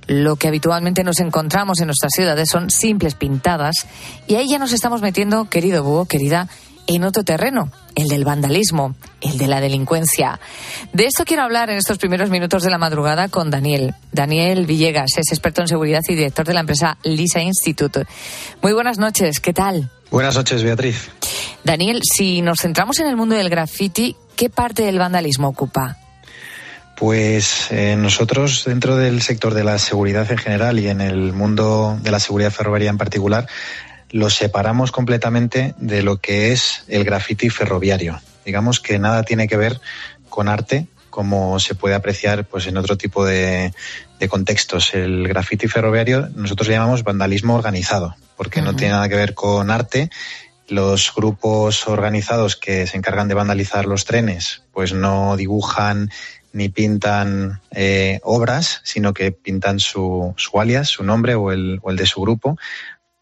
lo 0.06 0.36
que 0.36 0.48
habitualmente 0.48 1.04
nos 1.04 1.22
encontramos 1.22 1.80
en 1.80 1.88
nuestras 1.88 2.14
ciudades 2.14 2.48
son 2.48 2.70
simples 2.70 3.16
pintadas 3.16 3.88
y 4.28 4.36
ahí 4.36 4.48
ya 4.48 4.60
nos 4.60 4.72
estamos 4.72 5.02
metiendo, 5.02 5.50
querido 5.50 5.84
búho, 5.84 6.06
querida, 6.06 6.48
en 6.88 7.04
otro 7.04 7.24
terreno, 7.24 7.72
el 7.96 8.08
del 8.08 8.26
vandalismo, 8.26 8.96
el 9.22 9.38
de 9.38 9.48
la 9.48 9.62
delincuencia. 9.62 10.40
De 10.94 11.06
esto 11.06 11.26
quiero 11.26 11.44
hablar 11.44 11.70
en 11.70 11.78
estos 11.78 11.98
primeros 11.98 12.30
minutos 12.30 12.64
de 12.64 12.70
la 12.70 12.78
madrugada 12.78 13.28
con 13.30 13.50
Daniel. 13.50 13.96
Daniel 14.12 14.66
Villegas 14.66 15.12
es 15.18 15.32
experto 15.32 15.62
en 15.62 15.68
seguridad 15.68 16.02
y 16.08 16.16
director 16.16 16.46
de 16.46 16.54
la 16.54 16.60
empresa 16.62 16.98
Lisa 17.04 17.42
Institute. 17.42 18.06
Muy 18.62 18.74
buenas 18.74 18.98
noches, 18.98 19.40
¿qué 19.40 19.54
tal? 19.54 19.90
Buenas 20.12 20.36
noches, 20.36 20.64
Beatriz. 20.64 21.10
Daniel, 21.64 22.02
si 22.04 22.42
nos 22.42 22.60
centramos 22.62 23.00
en 23.00 23.08
el 23.08 23.16
mundo 23.16 23.36
del 23.36 23.50
graffiti, 23.50 24.16
¿qué 24.36 24.50
parte 24.50 24.84
del 24.84 25.00
vandalismo 25.00 25.48
ocupa? 25.48 25.98
Pues 26.96 27.72
eh, 27.72 27.98
nosotros 27.98 28.64
dentro 28.66 28.96
del 28.96 29.22
sector 29.22 29.54
de 29.54 29.66
la 29.66 29.78
seguridad 29.80 30.32
en 30.32 30.38
general 30.38 30.80
y 30.80 30.88
en 30.88 31.02
el 31.02 31.34
mundo 31.34 32.00
de 32.02 32.12
la 32.12 32.22
seguridad 32.22 32.52
ferroviaria 32.52 32.90
en 32.90 32.98
particular 32.98 33.48
lo 34.12 34.30
separamos 34.30 34.92
completamente 34.92 35.76
de 35.78 36.02
lo 36.04 36.18
que 36.18 36.52
es 36.52 36.84
el 36.88 37.04
graffiti 37.04 37.50
ferroviario. 37.50 38.20
Digamos 38.46 38.80
que 38.80 39.00
nada 39.00 39.24
tiene 39.24 39.48
que 39.48 39.58
ver 39.58 39.80
con 40.30 40.48
arte 40.48 40.88
como 41.16 41.62
se 41.62 41.76
puede 41.76 41.96
apreciar 41.96 42.44
pues 42.44 42.68
en 42.68 42.76
otro 42.76 42.98
tipo 42.98 43.26
de, 43.26 43.74
contextos. 44.28 44.94
El 44.94 45.30
graffiti 45.30 45.70
ferroviario 45.70 46.28
nosotros 46.36 46.68
le 46.68 46.74
llamamos 46.74 47.06
vandalismo 47.06 47.56
organizado, 47.56 48.18
porque 48.36 48.62
no 48.62 48.76
tiene 48.76 48.96
nada 48.96 49.08
que 49.08 49.16
ver 49.16 49.34
con 49.34 49.72
arte. 49.72 50.10
Los 50.68 51.14
grupos 51.16 51.88
organizados 51.88 52.58
que 52.58 52.86
se 52.86 52.98
encargan 52.98 53.30
de 53.30 53.34
vandalizar 53.34 53.86
los 53.86 54.04
trenes, 54.04 54.64
pues 54.74 54.92
no 54.92 55.38
dibujan 55.38 56.12
ni 56.52 56.68
pintan 56.68 57.62
eh, 57.72 58.20
obras, 58.24 58.82
sino 58.84 59.14
que 59.14 59.32
pintan 59.32 59.80
su, 59.80 60.34
su 60.36 60.60
alias, 60.60 60.90
su 60.90 61.06
nombre 61.06 61.36
o 61.36 61.54
el, 61.54 61.80
o 61.82 61.92
el 61.92 61.96
de 61.96 62.08
su 62.08 62.20
grupo, 62.20 62.58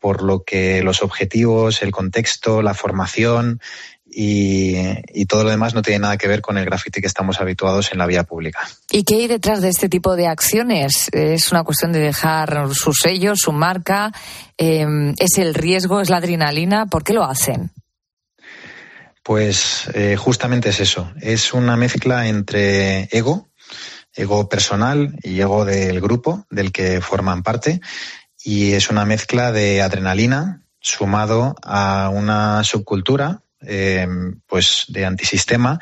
por 0.04 0.22
lo 0.22 0.44
que 0.44 0.84
los 0.84 1.02
objetivos, 1.02 1.82
el 1.82 1.94
contexto, 1.94 2.62
la 2.62 2.74
formación 2.74 3.62
y, 4.06 4.76
y, 5.14 5.26
todo 5.28 5.46
lo 5.46 5.50
demás 5.50 5.74
no 5.74 5.82
tiene 5.82 6.00
nada 6.00 6.18
que 6.18 6.28
ver 6.28 6.42
con 6.42 6.58
el 6.58 6.66
graffiti 6.66 7.00
que 7.00 7.08
estamos 7.08 7.40
habituados 7.40 7.94
en 7.94 8.00
la 8.00 8.06
vía 8.06 8.26
pública. 8.26 8.60
¿Y 8.92 9.06
qué 9.06 9.16
hay 9.16 9.28
detrás 9.28 9.62
de 9.62 9.70
este 9.70 9.88
tipo 9.88 10.18
de 10.18 10.28
acciones? 10.28 11.08
¿Es 11.14 11.54
una 11.54 11.64
cuestión 11.64 11.94
de 11.94 12.00
dejar 12.00 12.68
su 12.74 12.92
sello, 12.92 13.32
su 13.38 13.54
marca? 13.54 14.12
Eh, 14.58 14.86
¿Es 15.18 15.38
el 15.38 15.54
riesgo? 15.54 16.02
¿Es 16.02 16.10
la 16.10 16.18
adrenalina? 16.18 16.88
¿Por 16.88 17.06
qué 17.06 17.14
lo 17.14 17.24
hacen? 17.24 17.72
Pues 19.24 19.90
eh, 19.94 20.18
justamente 20.18 20.68
es 20.68 20.82
eso. 20.82 21.14
Es 21.22 21.54
una 21.54 21.78
mezcla 21.78 22.28
entre 22.28 23.08
ego, 23.10 23.48
ego 24.14 24.50
personal 24.50 25.18
y 25.24 25.40
ego 25.40 25.64
del 25.64 26.02
grupo 26.02 26.46
del 26.50 26.74
que 26.74 27.00
forman 27.00 27.42
parte. 27.42 27.80
Y 28.44 28.74
es 28.74 28.90
una 28.90 29.06
mezcla 29.06 29.52
de 29.52 29.82
adrenalina 29.82 30.62
sumado 30.80 31.56
a 31.64 32.10
una 32.10 32.64
subcultura, 32.64 33.42
eh, 33.62 34.06
pues 34.46 34.86
de 34.90 35.06
antisistema 35.06 35.80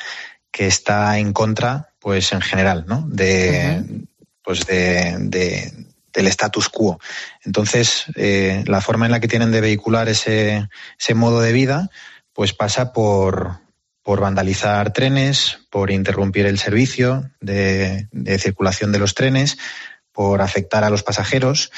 que 0.52 0.68
está 0.68 1.18
en 1.18 1.34
contra, 1.34 1.94
pues 2.00 2.32
en 2.34 2.42
general, 2.42 2.86
¿no? 2.88 3.04
De, 3.08 3.82
uh 3.82 3.84
-huh. 3.84 4.08
pues 4.44 4.66
de, 4.68 5.16
de, 5.20 5.74
del 6.14 6.28
status 6.28 6.70
quo. 6.70 7.00
Entonces, 7.44 8.06
eh, 8.16 8.64
la 8.68 8.82
forma 8.82 9.06
en 9.06 9.12
la 9.12 9.20
que 9.20 9.28
tienen 9.28 9.52
de 9.52 9.62
vehicular 9.62 10.10
ese, 10.10 10.68
ese 11.00 11.14
modo 11.14 11.42
de 11.42 11.54
vida, 11.54 11.90
pues 12.34 12.54
pasa 12.54 12.94
por, 12.94 13.60
por 14.04 14.20
vandalizar 14.20 14.94
trenes, 14.94 15.60
por 15.70 15.92
interrumpir 15.92 16.46
el 16.46 16.60
servicio 16.60 17.30
de, 17.40 18.08
de, 18.12 18.38
circulación 18.40 18.92
de 18.92 19.00
los 19.00 19.16
trenes, 19.16 19.58
por 20.12 20.42
afectar 20.42 20.84
a 20.84 20.90
los 20.90 21.04
pasajeros. 21.04 21.72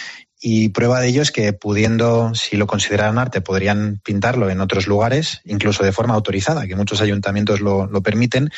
Y 0.45 0.67
prueba 0.67 0.99
de 0.99 1.07
ello 1.07 1.21
es 1.21 1.31
que 1.31 1.53
pudiendo, 1.53 2.35
si 2.35 2.57
lo 2.57 2.67
consideraran 2.67 3.17
arte, 3.17 3.39
podrían 3.39 4.01
pintarlo 4.03 4.49
en 4.49 4.59
otros 4.59 4.87
lugares, 4.87 5.39
incluso 5.45 5.85
de 5.85 5.93
forma 5.93 6.15
autorizada, 6.15 6.67
que 6.67 6.75
muchos 6.75 6.99
ayuntamientos 6.99 7.61
lo, 7.61 7.85
lo 7.87 8.01
permiten, 8.03 8.49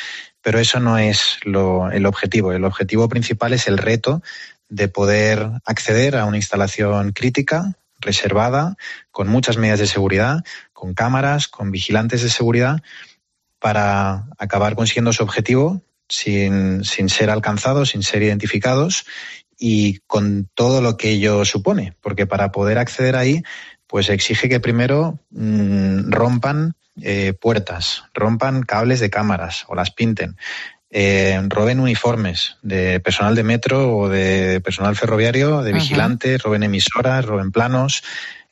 pero 0.42 0.58
eso 0.58 0.80
no 0.80 0.98
es 0.98 1.38
lo, 1.44 1.88
el 1.92 2.06
objetivo. 2.06 2.52
El 2.52 2.64
objetivo 2.64 3.08
principal 3.08 3.52
es 3.52 3.68
el 3.68 3.78
reto 3.78 4.20
de 4.68 4.88
poder 4.88 5.48
acceder 5.64 6.16
a 6.16 6.24
una 6.24 6.38
instalación 6.38 7.12
crítica, 7.12 7.76
reservada, 8.00 8.74
con 9.12 9.28
muchas 9.28 9.56
medidas 9.56 9.78
de 9.78 9.86
seguridad, 9.86 10.42
con 10.72 10.92
cámaras, 10.92 11.46
con 11.46 11.70
vigilantes 11.70 12.20
de 12.20 12.30
seguridad, 12.30 12.82
para 13.60 14.26
acabar 14.38 14.74
consiguiendo 14.74 15.12
su 15.12 15.22
objetivo 15.22 15.82
sin, 16.08 16.82
sin 16.82 17.08
ser 17.08 17.30
alcanzados, 17.30 17.90
sin 17.90 18.02
ser 18.02 18.24
identificados 18.24 19.06
y 19.58 20.00
con 20.06 20.48
todo 20.54 20.80
lo 20.80 20.96
que 20.96 21.10
ello 21.10 21.44
supone, 21.44 21.94
porque 22.00 22.26
para 22.26 22.52
poder 22.52 22.78
acceder 22.78 23.16
ahí, 23.16 23.42
pues 23.86 24.08
exige 24.08 24.48
que 24.48 24.60
primero 24.60 25.18
mmm, 25.30 26.10
rompan 26.10 26.74
eh, 27.02 27.32
puertas, 27.32 28.04
rompan 28.14 28.62
cables 28.62 29.00
de 29.00 29.10
cámaras 29.10 29.64
o 29.68 29.74
las 29.74 29.90
pinten, 29.90 30.36
eh, 30.90 31.40
roben 31.48 31.80
uniformes 31.80 32.56
de 32.62 33.00
personal 33.00 33.34
de 33.34 33.42
metro 33.42 33.96
o 33.96 34.08
de 34.08 34.60
personal 34.62 34.96
ferroviario, 34.96 35.62
de 35.62 35.72
vigilantes, 35.72 36.42
roben 36.42 36.62
emisoras, 36.62 37.24
roben 37.24 37.50
planos. 37.50 38.02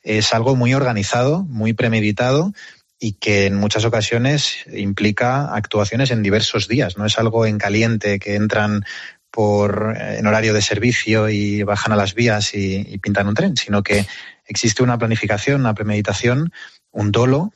Es 0.03 0.33
algo 0.33 0.55
muy 0.55 0.73
organizado, 0.73 1.43
muy 1.43 1.73
premeditado 1.73 2.53
y 2.99 3.13
que 3.13 3.45
en 3.45 3.55
muchas 3.55 3.85
ocasiones 3.85 4.65
implica 4.71 5.53
actuaciones 5.55 6.11
en 6.11 6.23
diversos 6.23 6.67
días. 6.67 6.97
No 6.97 7.05
es 7.05 7.17
algo 7.17 7.45
en 7.45 7.57
caliente 7.57 8.19
que 8.19 8.35
entran 8.35 8.85
por 9.35 9.97
en 9.97 10.25
horario 10.27 10.53
de 10.53 10.61
servicio 10.61 11.27
y 11.27 11.61
bajan 11.63 11.91
a 11.91 11.97
las 11.97 12.13
vías 12.13 12.53
y, 12.53 12.97
pintan 12.99 13.27
un 13.27 13.33
tren, 13.33 13.57
sino 13.57 13.83
que 13.83 14.05
existe 14.45 14.81
una 14.81 14.97
planificación, 14.97 15.59
una 15.59 15.73
premeditación, 15.73 16.53
un 16.91 17.11
dolo 17.11 17.51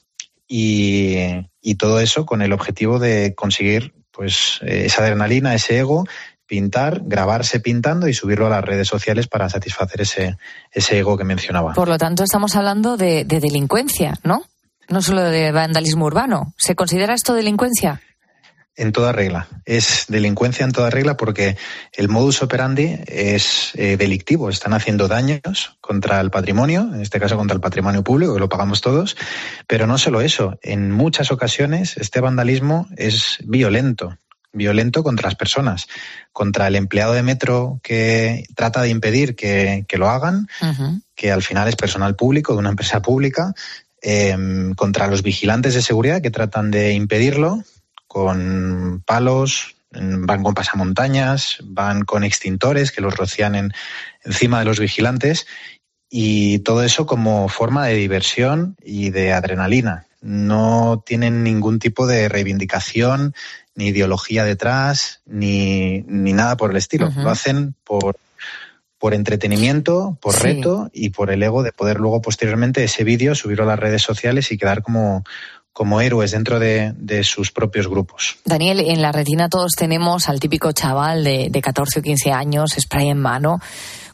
y, 0.45 1.45
todo 1.77 2.01
eso 2.01 2.25
con 2.25 2.41
el 2.41 2.51
objetivo 2.51 2.99
de 2.99 3.33
conseguir 3.33 3.93
pues 4.11 4.59
esa 4.63 5.01
adrenalina, 5.01 5.55
ese 5.55 5.77
ego, 5.77 6.05
pintar, 6.45 6.99
grabarse 7.05 7.61
pintando 7.61 8.09
y 8.09 8.13
subirlo 8.13 8.47
a 8.47 8.49
las 8.49 8.65
redes 8.65 8.89
sociales 8.89 9.29
para 9.29 9.47
satisfacer 9.47 10.01
ese, 10.01 10.35
ese 10.73 10.99
ego 10.99 11.17
que 11.17 11.23
mencionaba. 11.23 11.73
Por 11.73 11.87
lo 11.87 11.97
tanto, 11.97 12.25
estamos 12.25 12.57
hablando 12.57 12.97
de, 12.97 13.23
de 13.23 13.39
delincuencia, 13.39 14.15
¿no? 14.25 14.41
No 14.89 15.01
solo 15.01 15.21
de 15.21 15.53
vandalismo 15.53 16.07
urbano. 16.07 16.53
¿Se 16.57 16.75
considera 16.75 17.13
esto 17.13 17.33
delincuencia? 17.33 18.01
En 18.79 18.93
toda 18.93 19.11
regla. 19.11 19.49
Es 19.65 20.05
delincuencia 20.07 20.63
en 20.63 20.71
toda 20.71 20.89
regla 20.89 21.17
porque 21.17 21.57
el 21.91 22.07
modus 22.07 22.41
operandi 22.41 22.97
es 23.07 23.71
eh, 23.75 23.97
delictivo. 23.97 24.49
Están 24.49 24.73
haciendo 24.73 25.09
daños 25.09 25.77
contra 25.81 26.21
el 26.21 26.31
patrimonio, 26.31 26.89
en 26.93 27.01
este 27.01 27.19
caso 27.19 27.35
contra 27.35 27.55
el 27.55 27.59
patrimonio 27.59 28.05
público, 28.05 28.33
que 28.33 28.39
lo 28.39 28.47
pagamos 28.47 28.79
todos. 28.79 29.17
Pero 29.67 29.85
no 29.85 29.97
solo 29.97 30.21
eso. 30.21 30.57
En 30.61 30.91
muchas 30.91 31.29
ocasiones 31.29 31.97
este 31.97 32.21
vandalismo 32.21 32.87
es 32.95 33.39
violento. 33.43 34.17
Violento 34.53 35.03
contra 35.03 35.27
las 35.27 35.35
personas, 35.35 35.89
contra 36.31 36.67
el 36.69 36.77
empleado 36.77 37.11
de 37.11 37.21
metro 37.21 37.81
que 37.83 38.45
trata 38.55 38.81
de 38.81 38.89
impedir 38.89 39.35
que, 39.35 39.83
que 39.89 39.97
lo 39.97 40.09
hagan, 40.09 40.47
uh 40.61 40.65
-huh. 40.65 41.01
que 41.15 41.33
al 41.33 41.43
final 41.43 41.67
es 41.67 41.75
personal 41.75 42.15
público 42.15 42.53
de 42.53 42.59
una 42.59 42.69
empresa 42.69 43.01
pública, 43.01 43.53
eh, 44.01 44.37
contra 44.77 45.07
los 45.07 45.21
vigilantes 45.21 45.73
de 45.73 45.81
seguridad 45.81 46.21
que 46.21 46.31
tratan 46.31 46.71
de 46.71 46.93
impedirlo, 46.93 47.61
con 48.09 49.03
palos, 49.05 49.75
van 49.91 50.43
con 50.43 50.55
pasamontañas, 50.55 51.59
van 51.63 52.03
con 52.05 52.23
extintores 52.23 52.91
que 52.91 53.01
los 53.01 53.15
rocian 53.15 53.53
en, 53.53 53.71
encima 54.23 54.59
de 54.59 54.65
los 54.65 54.79
vigilantes 54.79 55.45
y 56.09 56.59
todo 56.59 56.83
eso 56.83 57.05
como 57.05 57.47
forma 57.49 57.85
de 57.85 57.93
diversión 57.93 58.75
y 58.83 59.11
de 59.11 59.31
adrenalina. 59.31 60.07
No 60.21 61.03
tienen 61.05 61.43
ningún 61.43 61.77
tipo 61.77 62.07
de 62.07 62.27
reivindicación, 62.27 63.35
ni 63.75 63.89
ideología 63.89 64.43
detrás, 64.43 65.21
ni, 65.27 66.01
ni 66.07 66.33
nada 66.33 66.57
por 66.57 66.71
el 66.71 66.77
estilo. 66.77 67.07
Uh 67.07 67.11
-huh. 67.11 67.23
Lo 67.23 67.29
hacen 67.29 67.75
por, 67.83 68.17
por 68.97 69.13
entretenimiento, 69.13 70.17
por 70.19 70.33
sí. 70.33 70.41
reto 70.41 70.89
y 70.93 71.11
por 71.11 71.29
el 71.29 71.43
ego 71.43 71.61
de 71.61 71.71
poder 71.71 71.99
luego 71.99 72.21
posteriormente 72.21 72.83
ese 72.83 73.03
vídeo 73.03 73.35
subirlo 73.35 73.65
a 73.65 73.67
las 73.67 73.79
redes 73.79 74.01
sociales 74.01 74.51
y 74.51 74.57
quedar 74.57 74.81
como 74.81 75.23
como 75.73 76.01
héroes 76.01 76.31
dentro 76.31 76.59
de, 76.59 76.93
de, 76.97 77.23
sus 77.23 77.51
propios 77.51 77.87
grupos. 77.87 78.37
Daniel, 78.45 78.79
en 78.81 79.01
la 79.01 79.11
retina 79.11 79.49
todos 79.49 79.71
tenemos 79.77 80.27
al 80.27 80.39
típico 80.39 80.71
chaval 80.71 81.23
de, 81.23 81.47
de 81.49 81.61
14 81.61 81.99
o 81.99 82.01
15 82.01 82.31
años, 82.31 82.75
spray 82.77 83.09
en 83.09 83.19
mano. 83.19 83.59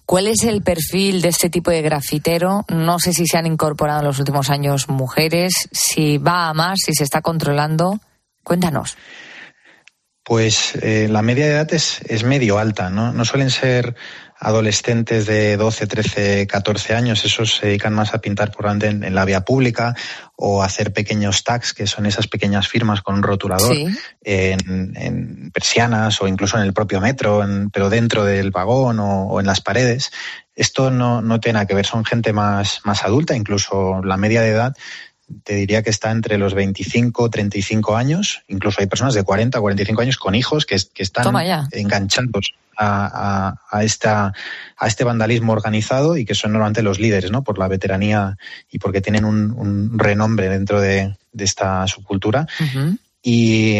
¿Cuál 0.05 0.27
es 0.27 0.43
el 0.43 0.62
perfil 0.62 1.21
de 1.21 1.29
este 1.29 1.50
tipo 1.50 1.71
de 1.71 1.81
grafitero? 1.81 2.63
No 2.69 3.00
sé 3.00 3.12
si 3.12 3.25
se 3.25 3.38
han 3.38 3.47
incorporado 3.47 4.01
en 4.01 4.05
los 4.05 4.19
últimos 4.19 4.51
años 4.51 4.88
mujeres, 4.88 5.67
si 5.71 6.19
va 6.19 6.50
a 6.50 6.53
más, 6.53 6.77
si 6.85 6.93
se 6.93 7.03
está 7.03 7.21
controlando. 7.21 8.00
Cuéntanos. 8.43 8.97
Pues 10.24 10.75
eh, 10.81 11.07
la 11.09 11.24
media 11.24 11.45
de 11.45 11.51
edad 11.53 11.74
es, 11.74 12.01
es 12.07 12.24
medio 12.24 12.59
alta, 12.59 12.91
¿no? 12.91 13.13
No 13.13 13.25
suelen 13.25 13.50
ser 13.50 13.95
adolescentes 14.38 15.25
de 15.25 15.56
12, 15.58 15.88
13, 15.88 16.48
14 16.48 16.94
años, 16.94 17.24
esos 17.24 17.56
se 17.56 17.68
dedican 17.68 17.94
más 17.94 18.13
a 18.13 18.20
pintar 18.20 18.51
por 18.51 18.65
en, 18.65 19.04
en 19.04 19.15
la 19.15 19.25
vía 19.25 19.42
pública 19.42 19.96
o 20.36 20.62
a 20.62 20.65
hacer 20.65 20.92
pequeños 20.92 21.44
tags, 21.44 21.74
que 21.74 21.88
son 21.88 22.06
esas 22.06 22.27
pequeñas 22.27 22.68
firmas 22.68 23.01
con 23.01 23.15
un 23.15 23.24
rotulador 23.24 23.74
sí. 23.74 23.88
en, 24.24 24.94
en, 24.96 25.51
persianas 25.51 26.22
o 26.22 26.27
incluso 26.27 26.58
en 26.58 26.63
el 26.63 26.74
propio 26.74 27.00
metro, 27.00 27.44
en, 27.44 27.70
pero 27.70 27.89
dentro 27.89 28.25
del 28.25 28.51
vagón 28.51 29.00
o, 29.00 29.27
o 29.27 29.39
en 29.39 29.46
las 29.46 29.62
paredes. 29.62 30.12
Esto 30.56 30.92
no, 30.92 31.22
no 31.22 31.39
tiene 31.39 31.54
nada 31.56 31.65
que 31.65 31.75
ver, 31.75 31.86
son 31.86 32.06
gente 32.06 32.34
más, 32.34 32.82
más 32.84 33.04
adulta, 33.04 33.36
incluso 33.36 34.01
la 34.04 34.18
media 34.18 34.42
de 34.42 34.50
edad 34.50 34.75
te 35.44 35.55
diría 35.55 35.82
que 35.82 35.89
está 35.89 36.12
entre 36.12 36.38
los 36.38 36.53
25, 36.53 37.29
35 37.29 37.96
años, 37.96 38.44
incluso 38.48 38.82
hay 38.82 38.88
personas 38.88 39.13
de 39.13 39.24
40, 39.24 39.60
45 39.60 40.01
años 40.01 40.17
con 40.17 40.36
hijos 40.36 40.65
que, 40.65 40.77
que 40.94 41.03
están 41.03 41.34
enganchados 41.72 42.53
a, 42.77 43.50
a, 43.50 43.62
a, 43.72 43.84
esta, 43.84 44.34
a 44.77 44.88
este 44.88 45.03
vandalismo 45.03 45.53
organizado 45.53 46.17
y 46.17 46.25
que 46.25 46.36
son 46.36 46.51
normalmente 46.51 46.84
los 46.84 47.00
líderes, 47.00 47.32
¿no? 47.32 47.44
Por 47.44 47.58
la 47.58 47.67
veteranía 47.67 48.38
y 48.70 48.79
porque 48.79 49.01
tienen 49.01 49.25
un, 49.25 49.51
un 49.51 49.98
renombre 49.98 50.50
dentro 50.50 50.79
de, 50.79 51.15
de 51.32 51.44
esta 51.44 51.88
subcultura. 51.88 52.48
Uh 52.60 52.63
-huh. 52.63 52.98
Y, 53.27 53.79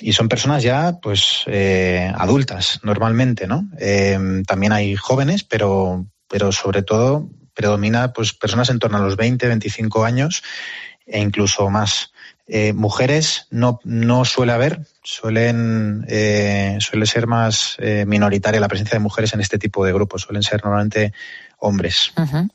y, 0.00 0.12
son 0.12 0.28
personas 0.28 0.62
ya, 0.62 0.98
pues, 1.02 1.42
eh, 1.46 2.12
adultas, 2.16 2.78
normalmente, 2.84 3.48
¿no? 3.48 3.68
Eh, 3.80 4.16
también 4.46 4.72
hay 4.72 4.94
jóvenes, 4.94 5.42
pero, 5.42 6.06
pero 6.28 6.52
sobre 6.52 6.82
todo 6.82 7.28
predomina, 7.58 8.12
pues, 8.12 8.32
personas 8.32 8.70
en 8.70 8.78
torno 8.78 8.98
a 8.98 9.00
los 9.00 9.16
20, 9.16 9.48
25 9.48 10.04
años 10.04 10.44
e 11.04 11.18
incluso 11.18 11.68
más. 11.70 12.12
Eh, 12.46 12.72
mujeres 12.72 13.46
no, 13.50 13.80
no 13.84 14.24
suele 14.24 14.52
haber, 14.52 14.86
suelen 15.02 16.06
eh, 16.08 16.78
suele 16.80 17.04
ser 17.04 17.26
más 17.26 17.76
eh, 17.78 18.04
minoritaria 18.06 18.60
la 18.60 18.68
presencia 18.68 18.96
de 18.96 19.02
mujeres 19.02 19.34
en 19.34 19.40
este 19.40 19.58
tipo 19.58 19.84
de 19.84 19.92
grupos, 19.92 20.22
suelen 20.22 20.42
ser 20.42 20.64
normalmente 20.64 21.12
hombres. 21.58 22.12
Uh 22.16 22.22
-huh. 22.22 22.50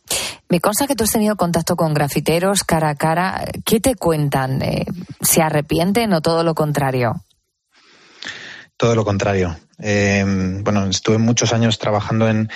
Me 0.50 0.60
consta 0.62 0.88
que 0.88 0.96
tú 0.96 1.04
has 1.04 1.12
tenido 1.12 1.36
contacto 1.36 1.76
con 1.76 1.94
grafiteros 1.94 2.64
cara 2.64 2.90
a 2.90 2.96
cara. 2.96 3.46
¿Qué 3.66 3.80
te 3.82 3.96
cuentan? 3.96 4.64
¿Se 5.22 5.42
arrepienten 5.42 6.14
o 6.14 6.22
todo 6.22 6.44
lo 6.44 6.56
contrario? 6.56 7.22
todo 8.76 8.96
lo 8.96 9.06
contrario. 9.06 9.56
Bueno, 9.78 10.88
estuve 10.88 11.18
muchos 11.18 11.54
años 11.54 11.80
trabajando 11.80 12.28
en, 12.28 12.50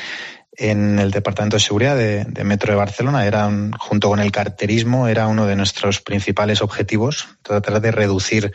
en 0.58 0.98
el 0.98 1.12
Departamento 1.12 1.56
de 1.56 1.62
Seguridad 1.62 1.96
de, 1.96 2.44
Metro 2.44 2.74
de 2.74 2.78
Barcelona. 2.78 3.26
Era 3.26 3.50
junto 3.78 4.10
con 4.10 4.20
el 4.20 4.32
carterismo, 4.32 5.08
era 5.08 5.28
uno 5.28 5.46
de 5.46 5.56
nuestros 5.56 6.02
principales 6.02 6.62
objetivos, 6.62 7.28
tratar 7.44 7.80
de 7.80 7.92
reducir 7.92 8.52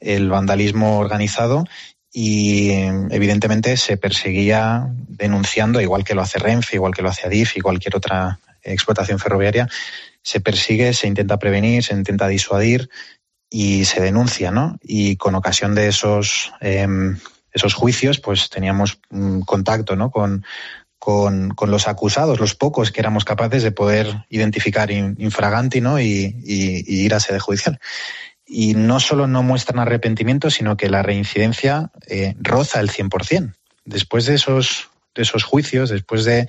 el 0.00 0.28
vandalismo 0.28 0.98
organizado 0.98 1.64
y 2.12 2.72
evidentemente 3.10 3.76
se 3.76 3.96
perseguía 3.96 4.86
denunciando, 5.08 5.80
igual 5.80 6.04
que 6.04 6.14
lo 6.14 6.22
hace 6.22 6.38
Renfe, 6.38 6.76
igual 6.76 6.94
que 6.94 7.02
lo 7.02 7.08
hace 7.08 7.26
Adif 7.26 7.56
y 7.56 7.60
cualquier 7.60 7.96
otra 7.96 8.38
explotación 8.62 9.18
ferroviaria, 9.18 9.68
se 10.22 10.40
persigue, 10.40 10.92
se 10.92 11.06
intenta 11.06 11.38
prevenir, 11.38 11.82
se 11.82 11.94
intenta 11.94 12.28
disuadir 12.28 12.90
y 13.48 13.84
se 13.84 14.00
denuncia, 14.00 14.50
¿no? 14.50 14.78
Y 14.82 15.16
con 15.16 15.34
ocasión 15.34 15.74
de 15.74 15.88
esos, 15.88 16.52
em, 16.60 17.18
esos 17.52 17.74
juicios, 17.74 18.20
pues 18.20 18.50
teníamos 18.50 19.00
contacto, 19.46 19.96
¿no? 19.96 20.10
Con, 20.10 20.44
con, 21.00 21.56
los 21.66 21.88
acusados, 21.88 22.38
los 22.38 22.54
pocos 22.54 22.92
que 22.92 23.00
éramos 23.00 23.24
capaces 23.24 23.62
de 23.62 23.72
poder 23.72 24.26
identificar 24.28 24.90
infraganti 24.90 25.80
¿no? 25.80 25.98
y, 25.98 26.36
ir 26.44 27.14
a 27.14 27.20
sede 27.20 27.40
judicial. 27.40 27.80
Y 28.46 28.74
no 28.74 29.00
solo 29.00 29.26
no 29.26 29.42
muestran 29.42 29.80
arrepentimiento, 29.80 30.50
sino 30.50 30.76
que 30.76 30.90
la 30.90 31.02
reincidencia 31.02 31.90
eh, 32.06 32.34
roza 32.38 32.80
el 32.80 32.90
100%. 32.90 33.54
Después 33.86 34.26
de 34.26 34.34
esos, 34.34 34.90
de 35.14 35.22
esos 35.22 35.42
juicios, 35.42 35.88
después 35.88 36.24
de, 36.26 36.48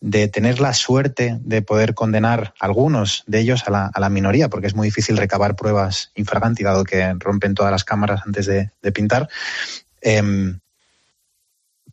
de 0.00 0.28
tener 0.28 0.60
la 0.60 0.74
suerte 0.74 1.38
de 1.40 1.62
poder 1.62 1.94
condenar 1.94 2.52
algunos 2.60 3.24
de 3.26 3.40
ellos 3.40 3.66
a 3.66 3.70
la, 3.70 3.86
a 3.86 4.00
la, 4.00 4.10
minoría, 4.10 4.50
porque 4.50 4.66
es 4.66 4.74
muy 4.74 4.88
difícil 4.88 5.16
recabar 5.16 5.56
pruebas 5.56 6.12
infraganti, 6.14 6.62
dado 6.62 6.84
que 6.84 7.14
rompen 7.18 7.54
todas 7.54 7.72
las 7.72 7.84
cámaras 7.84 8.20
antes 8.26 8.44
de, 8.44 8.70
pintar. 8.92 9.30
Eh, 10.02 10.22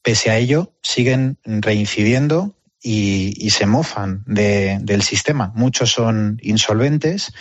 pese 0.06 0.30
a 0.30 0.38
ello, 0.38 0.72
siguen 0.84 1.40
reincidiendo 1.44 2.54
y, 2.80 3.50
se 3.50 3.66
mofan 3.66 4.24
del 4.28 5.02
sistema. 5.02 5.52
Muchos 5.56 5.92
son 5.92 6.38
insolventes 6.44 7.34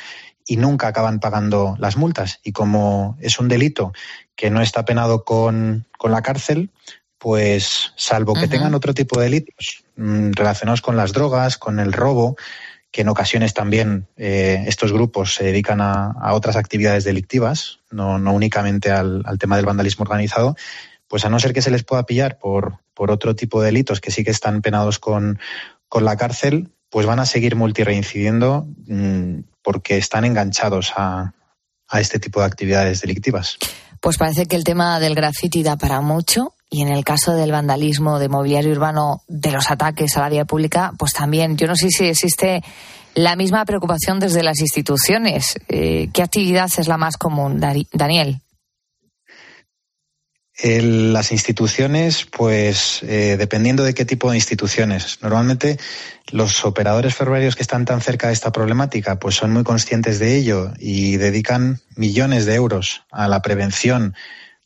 y 0.47 0.57
nunca 0.57 0.89
acaban 0.89 1.21
pagando 1.21 1.77
las 1.79 1.99
multas. 1.99 2.41
Y 2.43 2.53
como 2.53 3.19
es 3.21 3.39
un 3.39 3.49
delito 3.49 3.93
que 4.35 4.49
no 4.49 4.63
está 4.63 4.87
penado 4.87 5.25
con, 5.25 5.85
la 6.03 6.23
cárcel, 6.23 6.71
pues 7.19 7.93
salvo 7.97 8.33
que 8.33 8.49
tengan 8.49 8.75
otro 8.75 8.95
tipo 8.95 9.21
de 9.21 9.27
delitos 9.27 9.85
mm, 9.97 10.33
relacionados 10.33 10.81
con 10.81 10.97
las 10.97 11.13
drogas, 11.13 11.59
con 11.59 11.79
el 11.79 11.93
robo, 11.93 12.37
que 12.91 13.03
en 13.03 13.09
ocasiones 13.09 13.53
también 13.53 14.07
eh, 14.17 14.65
estos 14.69 14.91
grupos 14.91 15.35
se 15.35 15.45
dedican 15.45 15.83
a, 15.83 16.33
otras 16.33 16.57
actividades 16.57 17.05
delictivas, 17.05 17.81
no, 17.91 18.15
únicamente 18.33 18.91
al, 18.91 19.23
tema 19.39 19.57
del 19.57 19.67
vandalismo 19.67 20.05
organizado, 20.05 20.57
pues 21.09 21.25
a 21.25 21.29
no 21.29 21.39
ser 21.39 21.53
que 21.53 21.63
se 21.63 21.71
les 21.71 21.85
pueda 21.85 22.07
pillar 22.07 22.39
por, 22.39 22.79
por 22.95 23.11
otro 23.11 23.35
tipo 23.35 23.61
de 23.61 23.67
delitos 23.67 24.01
que 24.01 24.11
sí 24.11 24.25
que 24.25 24.31
están 24.31 24.63
penados 24.63 24.99
con, 24.99 25.39
la 26.01 26.17
cárcel, 26.17 26.71
pues 26.91 27.07
van 27.07 27.21
a 27.21 27.27
seguir 27.27 27.55
multirreincidiendo 27.55 28.67
mm, 28.89 29.41
porque 29.63 29.97
están 29.97 30.25
enganchados 30.25 30.93
a, 30.97 31.33
a 31.89 32.01
este 32.01 32.19
tipo 32.19 32.41
de 32.41 32.47
actividades 32.47 33.01
delictivas. 33.01 33.59
Pues 34.01 34.19
parece 34.19 34.47
que 34.47 34.57
el 34.57 34.65
tema 34.65 34.99
del 34.99 35.15
graffiti 35.15 35.63
da 35.63 35.77
para 35.77 36.01
mucho 36.01 36.53
y 36.75 36.83
en 36.83 36.89
el 36.89 37.05
caso 37.05 37.35
del 37.35 37.53
vandalismo 37.53 38.19
de 38.19 38.29
mobiliario 38.29 38.73
urbano, 38.73 39.23
de 39.29 39.53
los 39.53 39.71
ataques 39.71 40.17
a 40.17 40.21
la 40.21 40.29
vía 40.29 40.45
pública, 40.45 40.93
pues 40.99 41.13
también. 41.13 41.57
Yo 41.57 41.69
no 41.69 41.77
sé 41.77 41.89
si 41.89 42.07
existe 42.07 42.65
la 43.15 43.37
misma 43.37 43.65
preocupación 43.65 44.19
desde 44.19 44.43
las 44.43 44.59
instituciones. 44.59 45.55
Eh, 45.69 46.09
¿Qué 46.13 46.23
actividad 46.23 46.69
es 46.77 46.89
la 46.89 46.99
más 46.99 47.17
común, 47.17 47.61
Daniel? 47.93 48.41
Las 50.63 51.33
instituciones, 51.33 52.27
pues 52.31 53.03
eh, 53.03 53.37
dependiendo 53.37 53.83
de 53.83 53.93
qué 53.93 54.05
tipo 54.05 54.31
de 54.31 54.37
instituciones. 54.37 55.19
Normalmente 55.21 55.79
los 56.31 56.65
operadores 56.65 57.15
ferroviarios 57.15 57.57
que 57.57 57.63
están 57.63 57.85
tan 57.85 58.01
cerca 58.01 58.29
de 58.29 58.35
esta 58.35 58.53
problemática, 58.53 59.19
pues 59.19 59.35
son 59.35 59.53
muy 59.53 59.65
conscientes 59.65 60.19
de 60.19 60.37
ello 60.37 60.73
y 60.79 61.17
dedican 61.17 61.81
millones 61.97 62.47
de 62.47 62.55
euros 62.55 63.03
a 63.11 63.27
la 63.27 63.43
prevención, 63.43 64.15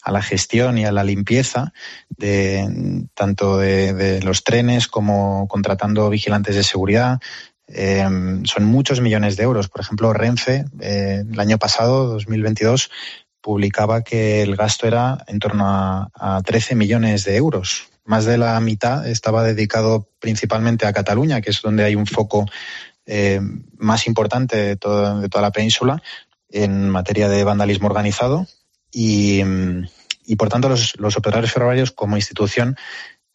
a 0.03 0.12
la 0.12 0.23
gestión 0.23 0.77
y 0.77 0.85
a 0.85 0.93
la 0.93 1.05
limpieza 1.05 1.73
de 2.11 3.09
tanto 3.15 3.59
de, 3.59 4.21
los 4.23 4.45
trenes 4.45 4.89
como 4.89 5.49
contratando 5.49 6.11
vigilantes 6.11 6.55
de 6.55 6.65
seguridad. 6.65 7.19
Em, 7.67 8.45
son 8.45 8.65
muchos 8.65 9.01
millones 9.01 9.37
de 9.37 9.43
euros. 9.43 9.69
Por 9.69 9.81
ejemplo, 9.81 10.12
Renfe, 10.12 10.65
eh, 10.81 11.25
el 11.31 11.41
año 11.41 11.59
pasado, 11.59 12.07
2022, 12.09 12.91
publicaba 13.40 14.03
que 14.03 14.42
el 14.42 14.57
gasto 14.57 14.87
era 14.87 15.24
en 15.27 15.38
torno 15.38 15.64
a, 15.66 16.42
13 16.44 16.74
millones 16.74 17.24
de 17.24 17.37
euros. 17.37 17.88
Más 18.05 18.24
de 18.24 18.38
la 18.38 18.59
mitad 18.61 19.07
estaba 19.07 19.42
dedicado 19.42 20.09
principalmente 20.18 20.87
a 20.87 20.92
Cataluña, 20.92 21.40
que 21.40 21.51
es 21.51 21.62
donde 21.62 21.85
hay 21.85 21.94
un 21.94 22.07
foco 22.07 22.46
eh, 23.07 23.40
más 23.77 24.07
importante 24.07 24.57
de, 24.57 24.77
toda 24.77 25.42
la 25.42 25.53
península 25.53 26.03
en 26.51 26.88
materia 26.88 27.29
de 27.29 27.44
vandalismo 27.44 27.88
organizado. 27.88 28.46
Y, 28.90 29.42
por 30.37 30.48
tanto, 30.48 30.68
los, 30.68 31.16
operadores 31.16 31.53
ferroviarios 31.53 31.92
como 31.92 32.16
institución 32.16 32.77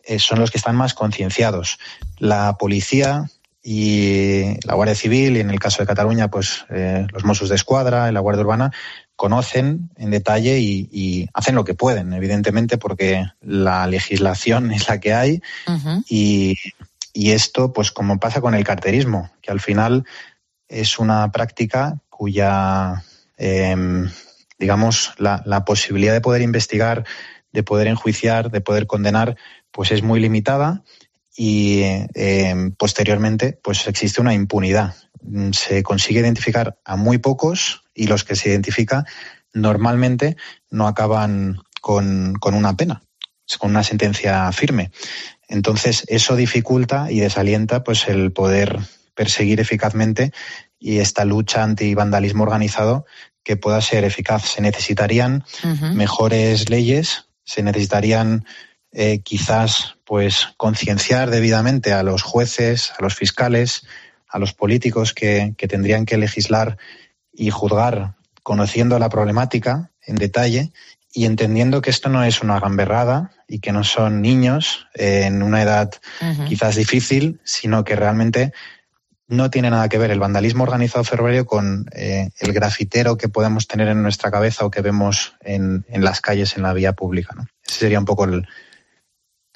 eh, 0.03 0.19
son 0.19 0.39
los 0.39 0.51
que 0.51 0.57
están 0.57 0.75
más 0.75 0.93
concienciados. 0.93 1.77
La 2.17 2.57
policía 2.57 3.29
y 3.65 4.59
la 4.67 4.75
Guardia 4.75 4.93
Civil, 4.93 5.37
y 5.37 5.39
en 5.39 5.49
el 5.49 5.59
caso 5.59 5.81
de 5.81 5.87
Cataluña, 5.87 6.29
pues 6.29 6.65
eh, 6.69 7.07
los 7.13 7.23
Mossos 7.23 7.47
de 7.47 7.55
Escuadra, 7.55 8.11
la 8.11 8.19
Guardia 8.19 8.43
Urbana, 8.43 8.73
conocen 9.15 9.89
en 9.95 10.11
detalle 10.11 10.59
y, 10.59 11.29
hacen 11.33 11.55
lo 11.55 11.63
que 11.63 11.73
pueden, 11.73 12.11
evidentemente, 12.11 12.77
porque 12.77 13.25
la 13.39 13.87
legislación 13.87 14.71
es 14.71 14.89
la 14.89 14.99
que 14.99 15.13
hay 15.13 15.41
y, 16.09 16.57
esto, 17.13 17.71
pues 17.71 17.91
como 17.91 18.19
pasa 18.19 18.41
con 18.41 18.53
el 18.53 18.65
carterismo, 18.65 19.31
que 19.41 19.51
al 19.51 19.61
final 19.61 20.03
es 20.67 20.99
una 20.99 21.31
práctica 21.31 21.99
cuya, 22.09 23.03
em, 23.37 24.09
digamos, 24.59 25.13
la, 25.17 25.63
posibilidad 25.65 26.11
de 26.11 26.21
poder 26.21 26.41
investigar, 26.41 27.05
de 27.53 27.63
poder 27.63 27.87
enjuiciar, 27.87 28.51
de 28.51 28.61
poder 28.61 28.87
condenar, 28.87 29.37
pues 29.71 29.91
es 29.91 30.03
muy 30.03 30.19
limitada 30.19 30.83
y 31.35 31.81
em, 32.13 32.71
posteriormente, 32.71 33.59
pues 33.63 33.87
existe 33.87 34.21
una 34.21 34.33
impunidad. 34.33 34.95
Se 35.51 35.81
consigue 35.83 36.19
identificar 36.19 36.77
a 36.85 36.95
muy 36.95 37.17
pocos 37.17 37.83
y 37.93 38.07
los 38.07 38.23
que 38.23 38.35
se 38.35 38.49
identifica 38.49 39.05
normalmente 39.53 40.35
no 40.69 40.87
acaban 40.87 41.59
con, 41.81 42.37
una 42.41 42.75
pena, 42.75 43.03
con 43.59 43.71
una 43.71 43.83
sentencia 43.83 44.51
firme. 44.51 44.91
Entonces, 45.47 46.03
eso 46.07 46.35
dificulta 46.35 47.11
y 47.11 47.19
desalienta 47.19 47.83
pues 47.83 48.07
el 48.07 48.31
poder 48.31 48.79
perseguir 49.15 49.59
eficazmente 49.59 50.31
y 50.79 50.99
esta 50.99 51.25
lucha 51.25 51.63
anti-vandalismo 51.63 52.43
organizado 52.43 53.05
que 53.43 53.57
pueda 53.57 53.81
ser 53.81 54.03
eficaz. 54.03 54.43
Se 54.43 54.61
necesitarían 54.61 55.43
mejores 55.93 56.69
leyes, 56.69 57.25
se 57.43 57.61
necesitarían 57.61 58.45
eh, 58.93 59.19
quizás 59.23 59.95
pues 60.05 60.49
concienciar 60.57 61.31
debidamente 61.31 61.93
a 61.93 62.03
los 62.03 62.21
jueces, 62.21 62.93
a 62.97 63.01
los 63.01 63.15
fiscales, 63.15 63.85
a 64.27 64.37
los 64.39 64.53
políticos 64.53 65.13
que, 65.13 65.55
que 65.57 65.67
tendrían 65.67 66.05
que 66.05 66.17
legislar 66.17 66.77
y 67.31 67.49
juzgar 67.49 68.13
conociendo 68.43 68.99
la 68.99 69.09
problemática 69.09 69.91
en 70.05 70.15
detalle 70.15 70.71
y 71.11 71.25
entendiendo 71.25 71.81
que 71.81 71.89
esto 71.89 72.09
no 72.09 72.23
es 72.23 72.41
una 72.41 72.59
gamberrada 72.59 73.31
y 73.47 73.59
que 73.59 73.71
no 73.71 73.83
son 73.83 74.21
niños 74.21 74.87
en 74.93 75.43
una 75.43 75.61
edad 75.61 75.91
quizás 76.47 76.75
difícil, 76.75 77.39
sino 77.43 77.83
que 77.83 77.95
realmente 77.95 78.51
no 79.27 79.49
tiene 79.49 79.69
nada 79.69 79.89
que 79.89 79.97
ver 79.97 80.11
el 80.11 80.19
vandalismo 80.19 80.63
organizado 80.63 81.03
ferroviario 81.03 81.45
con 81.45 81.85
eh, 81.93 82.29
el 82.39 82.53
grafitero 82.53 83.17
que 83.17 83.29
podemos 83.29 83.67
tener 83.67 83.87
en 83.87 84.03
nuestra 84.03 84.31
cabeza 84.31 84.65
o 84.65 84.71
que 84.71 84.81
vemos 84.81 85.35
en, 85.41 85.85
en 85.87 86.03
las 86.03 86.19
calles, 86.19 86.57
en 86.57 86.63
la 86.63 86.73
vía 86.73 86.93
pública. 86.93 87.33
¿no? 87.35 87.47
Ese 87.65 87.79
sería 87.79 87.99
un 87.99 88.05
poco 88.05 88.25
el, 88.25 88.47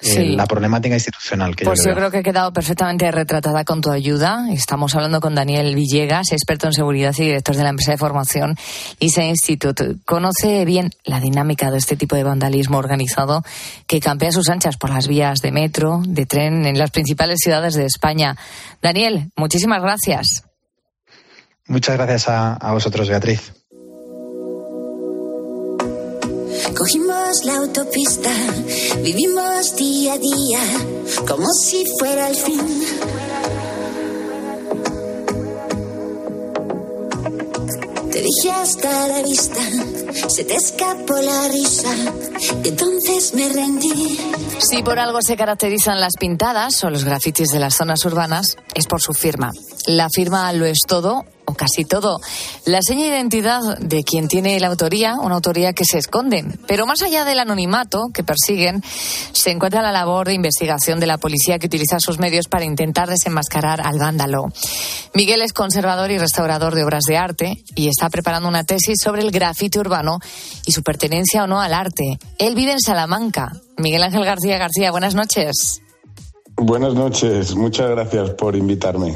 eh, 0.00 0.36
la 0.36 0.46
problemática 0.46 0.94
institucional. 0.94 1.56
Que 1.56 1.64
pues 1.64 1.80
yo, 1.84 1.92
creo. 1.94 2.10
que 2.10 2.18
he 2.18 2.22
quedado 2.22 2.52
perfectamente 2.52 3.10
retratada 3.10 3.64
con 3.64 3.80
tu 3.80 3.90
ayuda. 3.90 4.46
Estamos 4.52 4.94
hablando 4.94 5.20
con 5.20 5.34
Daniel 5.34 5.74
Villegas, 5.74 6.30
experto 6.30 6.68
en 6.68 6.72
seguridad 6.72 7.12
y 7.18 7.24
director 7.24 7.56
de 7.56 7.64
la 7.64 7.70
empresa 7.70 7.92
de 7.92 7.98
formación 7.98 8.56
ISA 9.00 9.24
Institute. 9.24 9.96
Conoce 10.04 10.64
bien 10.64 10.90
la 11.04 11.18
dinámica 11.18 11.72
de 11.72 11.78
este 11.78 11.96
tipo 11.96 12.14
de 12.14 12.22
vandalismo 12.22 12.78
organizado 12.78 13.42
que 13.88 13.98
campea 13.98 14.30
sus 14.30 14.48
anchas 14.48 14.76
por 14.76 14.90
las 14.90 15.08
vías 15.08 15.40
de 15.40 15.50
metro, 15.50 16.00
de 16.06 16.26
tren 16.26 16.64
en 16.64 16.78
las 16.78 16.92
principales 16.92 17.40
ciudades 17.42 17.74
de 17.74 17.84
España. 17.84 18.36
Daniel, 18.80 19.32
muchísimas 19.34 19.82
gracias. 19.82 20.44
Muchas 21.66 21.96
gracias 21.96 22.28
a 22.28 22.72
vosotros, 22.72 23.08
Beatriz. 23.08 23.57
Cogimos 26.76 27.44
la 27.44 27.56
autopista, 27.56 28.30
vivimos 29.02 29.76
día 29.76 30.14
a 30.14 30.18
día, 30.18 30.60
como 31.26 31.46
si 31.52 31.84
fuera 31.98 32.28
el 32.28 32.36
fin. 32.36 32.60
Te 38.10 38.22
dije 38.22 38.50
hasta 38.50 39.08
la 39.08 39.22
vista 39.22 39.60
se 40.28 40.44
te 40.44 40.56
escapó 40.56 41.16
la 41.16 41.48
risa 41.48 41.94
entonces 42.64 43.34
me 43.34 43.48
rendí. 43.48 44.18
Si 44.58 44.82
por 44.82 44.98
algo 44.98 45.20
se 45.22 45.36
caracterizan 45.36 46.00
las 46.00 46.14
pintadas 46.18 46.82
o 46.84 46.90
los 46.90 47.04
grafitis 47.04 47.48
de 47.48 47.58
las 47.58 47.74
zonas 47.74 48.04
urbanas, 48.04 48.56
es 48.74 48.86
por 48.86 49.00
su 49.00 49.12
firma. 49.14 49.52
La 49.86 50.08
firma 50.10 50.52
lo 50.52 50.66
es 50.66 50.78
todo 50.86 51.24
o 51.48 51.54
casi 51.54 51.84
todo. 51.84 52.20
La 52.66 52.80
seña 52.82 53.04
de 53.04 53.08
identidad 53.08 53.78
de 53.78 54.04
quien 54.04 54.28
tiene 54.28 54.60
la 54.60 54.68
autoría, 54.68 55.14
una 55.14 55.36
autoría 55.36 55.72
que 55.72 55.84
se 55.84 55.98
esconde. 55.98 56.44
Pero 56.66 56.86
más 56.86 57.02
allá 57.02 57.24
del 57.24 57.40
anonimato 57.40 58.08
que 58.12 58.22
persiguen, 58.22 58.82
se 59.32 59.50
encuentra 59.50 59.80
la 59.82 59.90
labor 59.90 60.28
de 60.28 60.34
investigación 60.34 61.00
de 61.00 61.06
la 61.06 61.16
policía 61.16 61.58
que 61.58 61.66
utiliza 61.66 62.00
sus 62.00 62.18
medios 62.18 62.48
para 62.48 62.66
intentar 62.66 63.08
desenmascarar 63.08 63.80
al 63.80 63.98
vándalo. 63.98 64.44
Miguel 65.14 65.40
es 65.40 65.54
conservador 65.54 66.10
y 66.10 66.18
restaurador 66.18 66.74
de 66.74 66.84
obras 66.84 67.04
de 67.08 67.16
arte 67.16 67.64
y 67.74 67.88
está 67.88 68.10
preparando 68.10 68.48
una 68.48 68.64
tesis 68.64 68.98
sobre 69.02 69.22
el 69.22 69.30
grafite 69.30 69.78
urbano 69.78 70.18
y 70.66 70.72
su 70.72 70.82
pertenencia 70.82 71.44
o 71.44 71.46
no 71.46 71.60
al 71.60 71.72
arte. 71.72 72.18
Él 72.38 72.54
vive 72.54 72.72
en 72.72 72.80
Salamanca. 72.80 73.52
Miguel 73.78 74.02
Ángel 74.02 74.24
García 74.24 74.58
García, 74.58 74.90
buenas 74.90 75.14
noches. 75.14 75.80
Buenas 76.60 76.94
noches, 76.94 77.54
muchas 77.54 77.88
gracias 77.88 78.30
por 78.30 78.56
invitarme. 78.56 79.14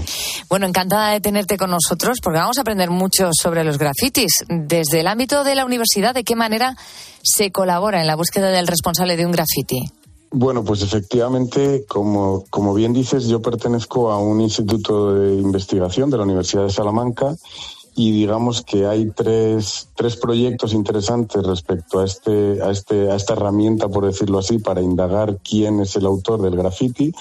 Bueno, 0.49 0.67
encantada 0.67 1.11
de 1.11 1.21
tenerte 1.21 1.57
con 1.57 1.71
nosotros 1.71 2.19
porque 2.23 2.39
vamos 2.39 2.57
a 2.59 2.61
aprender 2.61 2.89
mucho 2.91 3.31
sobre 3.33 3.65
los 3.65 3.79
grafitis. 3.79 4.45
Desde 4.49 5.01
el 5.01 5.09
ámbito 5.09 5.43
de 5.43 5.57
la 5.57 5.65
universidad, 5.65 6.15
¿de 6.15 6.23
qué 6.23 6.37
manera 6.37 6.77
se 7.23 7.51
colabora 7.51 8.01
en 8.01 8.07
la 8.07 8.15
búsqueda 8.15 8.51
del 8.51 8.69
responsable 8.69 9.17
de 9.17 9.27
un 9.27 9.33
grafiti? 9.33 9.83
Bueno, 10.31 10.63
pues 10.63 10.83
efectivamente, 10.83 11.85
como, 11.89 12.45
como 12.49 12.75
bien 12.75 12.93
dices, 12.93 13.27
yo 13.27 13.43
pertenezco 13.43 14.13
a 14.13 14.19
un 14.19 14.41
instituto 14.41 15.13
de 15.15 15.35
investigación 15.35 16.11
de 16.11 16.19
la 16.19 16.23
Universidad 16.23 16.63
de 16.63 16.71
Salamanca 16.71 17.35
y 17.95 18.13
digamos 18.13 18.63
que 18.63 18.87
hay 18.87 19.11
tres, 19.11 19.89
tres 19.95 20.17
proyectos 20.17 20.73
interesantes 20.73 21.43
respecto 21.43 22.01
a, 22.01 22.05
este, 22.05 22.63
a, 22.63 22.71
este, 22.71 23.11
a 23.11 23.17
esta 23.17 23.35
herramienta, 23.35 23.89
por 23.89 24.07
decirlo 24.07 24.39
así, 24.39 24.59
para 24.59 24.81
indagar 24.81 25.39
quién 25.39 25.81
es 25.81 25.97
el 25.97 26.07
autor 26.07 26.41
del 26.41 26.57
graffiti. 26.57 27.13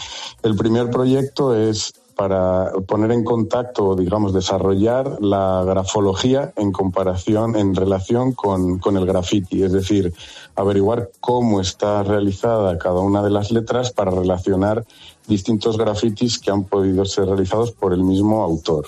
El 0.44 0.56
primer 0.56 0.90
proyecto 0.90 1.56
es 1.56 1.94
para 2.16 2.72
poner 2.88 3.12
en 3.12 3.24
contacto, 3.24 3.96
digamos, 3.96 4.34
desarrollar 4.34 5.18
la 5.22 5.64
grafología 5.66 6.54
en 6.56 6.72
comparación, 6.72 7.56
en 7.56 7.74
relación 7.74 8.34
con, 8.34 8.80
con 8.80 8.96
el 8.96 9.06
graffiti, 9.06 9.64
es 9.64 9.72
decir, 9.72 10.14
averiguar 10.56 11.10
cómo 11.20 11.62
está 11.62 12.04
realizada 12.04 12.78
cada 12.78 13.00
una 13.00 13.24
de 13.24 13.32
las 13.32 13.52
letras 13.52 13.92
para 13.92 14.12
relacionar 14.12 14.86
distintos 15.28 15.78
grafitis 15.78 16.40
que 16.40 16.52
han 16.52 16.64
podido 16.64 17.06
ser 17.06 17.26
realizados 17.26 17.72
por 17.72 17.94
el 17.94 18.04
mismo 18.04 18.44
autor. 18.44 18.88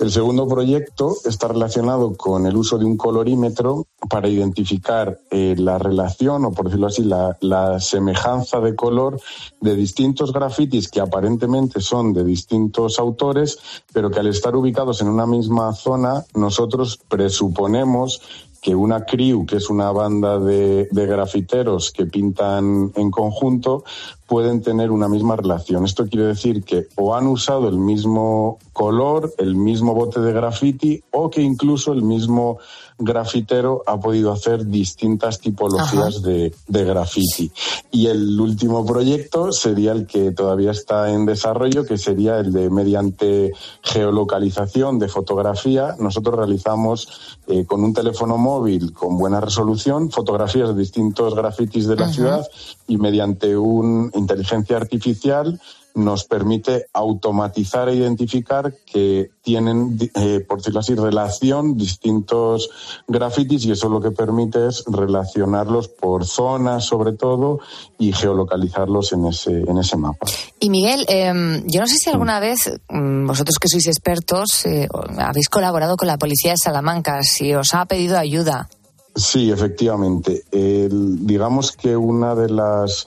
El 0.00 0.10
segundo 0.10 0.46
proyecto 0.48 1.16
está 1.24 1.48
relacionado 1.48 2.14
con 2.16 2.46
el 2.46 2.56
uso 2.56 2.78
de 2.78 2.84
un 2.84 2.96
colorímetro 2.96 3.86
para 4.08 4.28
identificar 4.28 5.18
eh, 5.30 5.54
la 5.58 5.78
relación, 5.78 6.44
o 6.44 6.52
por 6.52 6.66
decirlo 6.66 6.86
así, 6.86 7.02
la, 7.02 7.36
la, 7.40 7.80
semejanza 7.80 8.60
de 8.60 8.74
color 8.74 9.20
de 9.60 9.74
distintos 9.74 10.32
grafitis 10.32 10.88
que 10.88 11.00
aparentemente 11.00 11.80
son 11.80 12.12
de 12.12 12.24
distintos 12.24 12.98
autores, 12.98 13.58
pero 13.92 14.10
que 14.10 14.20
al 14.20 14.26
estar 14.28 14.54
ubicados 14.56 15.00
en 15.00 15.08
una 15.08 15.26
misma 15.26 15.72
zona, 15.72 16.24
nosotros 16.34 17.00
presuponemos 17.08 18.20
que 18.64 18.74
una 18.74 19.04
crew, 19.04 19.44
que 19.44 19.56
es 19.56 19.68
una 19.68 19.92
banda 19.92 20.38
de, 20.38 20.88
de, 20.90 21.06
grafiteros 21.06 21.92
que 21.92 22.06
pintan 22.06 22.92
en 22.96 23.10
conjunto, 23.10 23.84
pueden 24.26 24.62
tener 24.62 24.90
una 24.90 25.06
misma 25.06 25.36
relación. 25.36 25.84
Esto 25.84 26.08
quiere 26.08 26.28
decir 26.28 26.64
que 26.64 26.86
o 26.96 27.14
han 27.14 27.26
usado 27.26 27.68
el 27.68 27.76
mismo 27.76 28.58
color, 28.72 29.34
el 29.36 29.54
mismo 29.54 29.92
bote 29.92 30.18
de 30.20 30.32
graffiti, 30.32 31.04
o 31.10 31.28
que 31.28 31.42
incluso 31.42 31.92
el 31.92 32.00
mismo 32.00 32.58
grafitero 32.98 33.82
ha 33.86 33.98
podido 33.98 34.32
hacer 34.32 34.66
distintas 34.66 35.40
tipologías 35.40 36.22
de, 36.22 36.54
de 36.68 36.84
graffiti. 36.84 37.50
Y 37.90 38.06
el 38.06 38.40
último 38.40 38.86
proyecto 38.86 39.52
sería 39.52 39.92
el 39.92 40.06
que 40.06 40.30
todavía 40.30 40.70
está 40.70 41.10
en 41.10 41.26
desarrollo, 41.26 41.84
que 41.84 41.98
sería 41.98 42.38
el 42.38 42.52
de 42.52 42.70
mediante 42.70 43.52
geolocalización 43.82 44.98
de 44.98 45.08
fotografía. 45.08 45.96
Nosotros 45.98 46.36
realizamos 46.36 47.38
eh, 47.46 47.64
con 47.66 47.82
un 47.82 47.92
teléfono 47.92 48.38
móvil 48.38 48.92
con 48.92 49.18
buena 49.18 49.40
resolución 49.40 50.10
fotografías 50.10 50.68
de 50.68 50.74
distintos 50.74 51.34
grafitis 51.34 51.86
de 51.86 51.96
la 51.96 52.08
ciudad 52.08 52.46
y 52.86 52.96
mediante 52.96 53.56
una 53.56 54.10
inteligencia 54.14 54.76
artificial 54.76 55.60
nos 55.94 56.24
permite 56.24 56.86
automatizar 56.92 57.88
e 57.88 57.94
identificar 57.94 58.74
que 58.84 59.30
tienen, 59.42 59.98
eh, 60.14 60.40
por 60.40 60.58
decirlo 60.58 60.80
así, 60.80 60.94
relación 60.94 61.76
distintos 61.76 62.70
grafitis 63.06 63.64
y 63.64 63.72
eso 63.72 63.88
lo 63.88 64.00
que 64.00 64.10
permite 64.10 64.66
es 64.66 64.84
relacionarlos 64.86 65.88
por 65.88 66.26
zonas 66.26 66.84
sobre 66.84 67.12
todo 67.12 67.60
y 67.98 68.12
geolocalizarlos 68.12 69.12
en 69.12 69.26
ese, 69.26 69.52
en 69.52 69.78
ese 69.78 69.96
mapa. 69.96 70.26
Y 70.58 70.70
Miguel, 70.70 71.04
eh, 71.08 71.62
yo 71.66 71.80
no 71.80 71.86
sé 71.86 71.96
si 71.96 72.10
alguna 72.10 72.40
vez 72.40 72.72
mm, 72.88 73.26
vosotros 73.26 73.58
que 73.60 73.68
sois 73.68 73.86
expertos 73.86 74.66
eh, 74.66 74.88
habéis 75.18 75.48
colaborado 75.48 75.96
con 75.96 76.08
la 76.08 76.18
policía 76.18 76.52
de 76.52 76.58
Salamanca, 76.58 77.22
si 77.22 77.54
os 77.54 77.74
ha 77.74 77.84
pedido 77.86 78.18
ayuda. 78.18 78.68
Sí, 79.14 79.52
efectivamente. 79.52 80.42
El, 80.50 81.24
digamos 81.24 81.72
que 81.72 81.96
una 81.96 82.34
de 82.34 82.50
las 82.50 83.06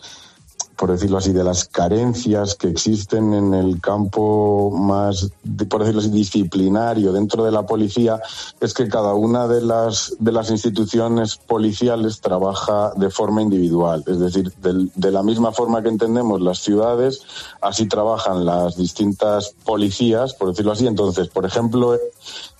por 0.77 0.91
decirlo 0.91 1.17
así, 1.17 1.31
de 1.33 1.43
las 1.43 1.65
carencias 1.65 2.55
que 2.55 2.69
existen 2.69 3.33
en 3.33 3.53
el 3.53 3.81
campo 3.81 4.71
más, 4.71 5.29
por 5.69 5.81
decirlo 5.81 6.01
así, 6.01 6.09
disciplinario 6.09 7.11
dentro 7.11 7.43
de 7.43 7.51
la 7.51 7.65
policía, 7.65 8.21
es 8.61 8.73
que 8.73 8.87
cada 8.87 9.13
una 9.15 9.47
de 9.47 9.61
las, 9.61 10.15
de 10.19 10.31
las 10.31 10.51
instituciones 10.51 11.37
policiales 11.37 12.21
trabaja 12.21 12.91
de 12.95 13.09
forma 13.09 13.41
individual. 13.41 14.03
Es 14.05 14.19
decir, 14.19 14.53
de, 14.61 14.89
de 14.93 15.11
la 15.11 15.23
misma 15.23 15.51
forma 15.51 15.81
que 15.81 15.89
entendemos 15.89 16.41
las 16.41 16.59
ciudades, 16.59 17.21
así 17.61 17.87
trabajan 17.87 18.45
las 18.45 18.77
distintas 18.77 19.55
policías, 19.65 20.33
por 20.35 20.49
decirlo 20.49 20.73
así. 20.73 20.85
Entonces, 20.85 21.27
por 21.29 21.45
ejemplo, 21.45 21.97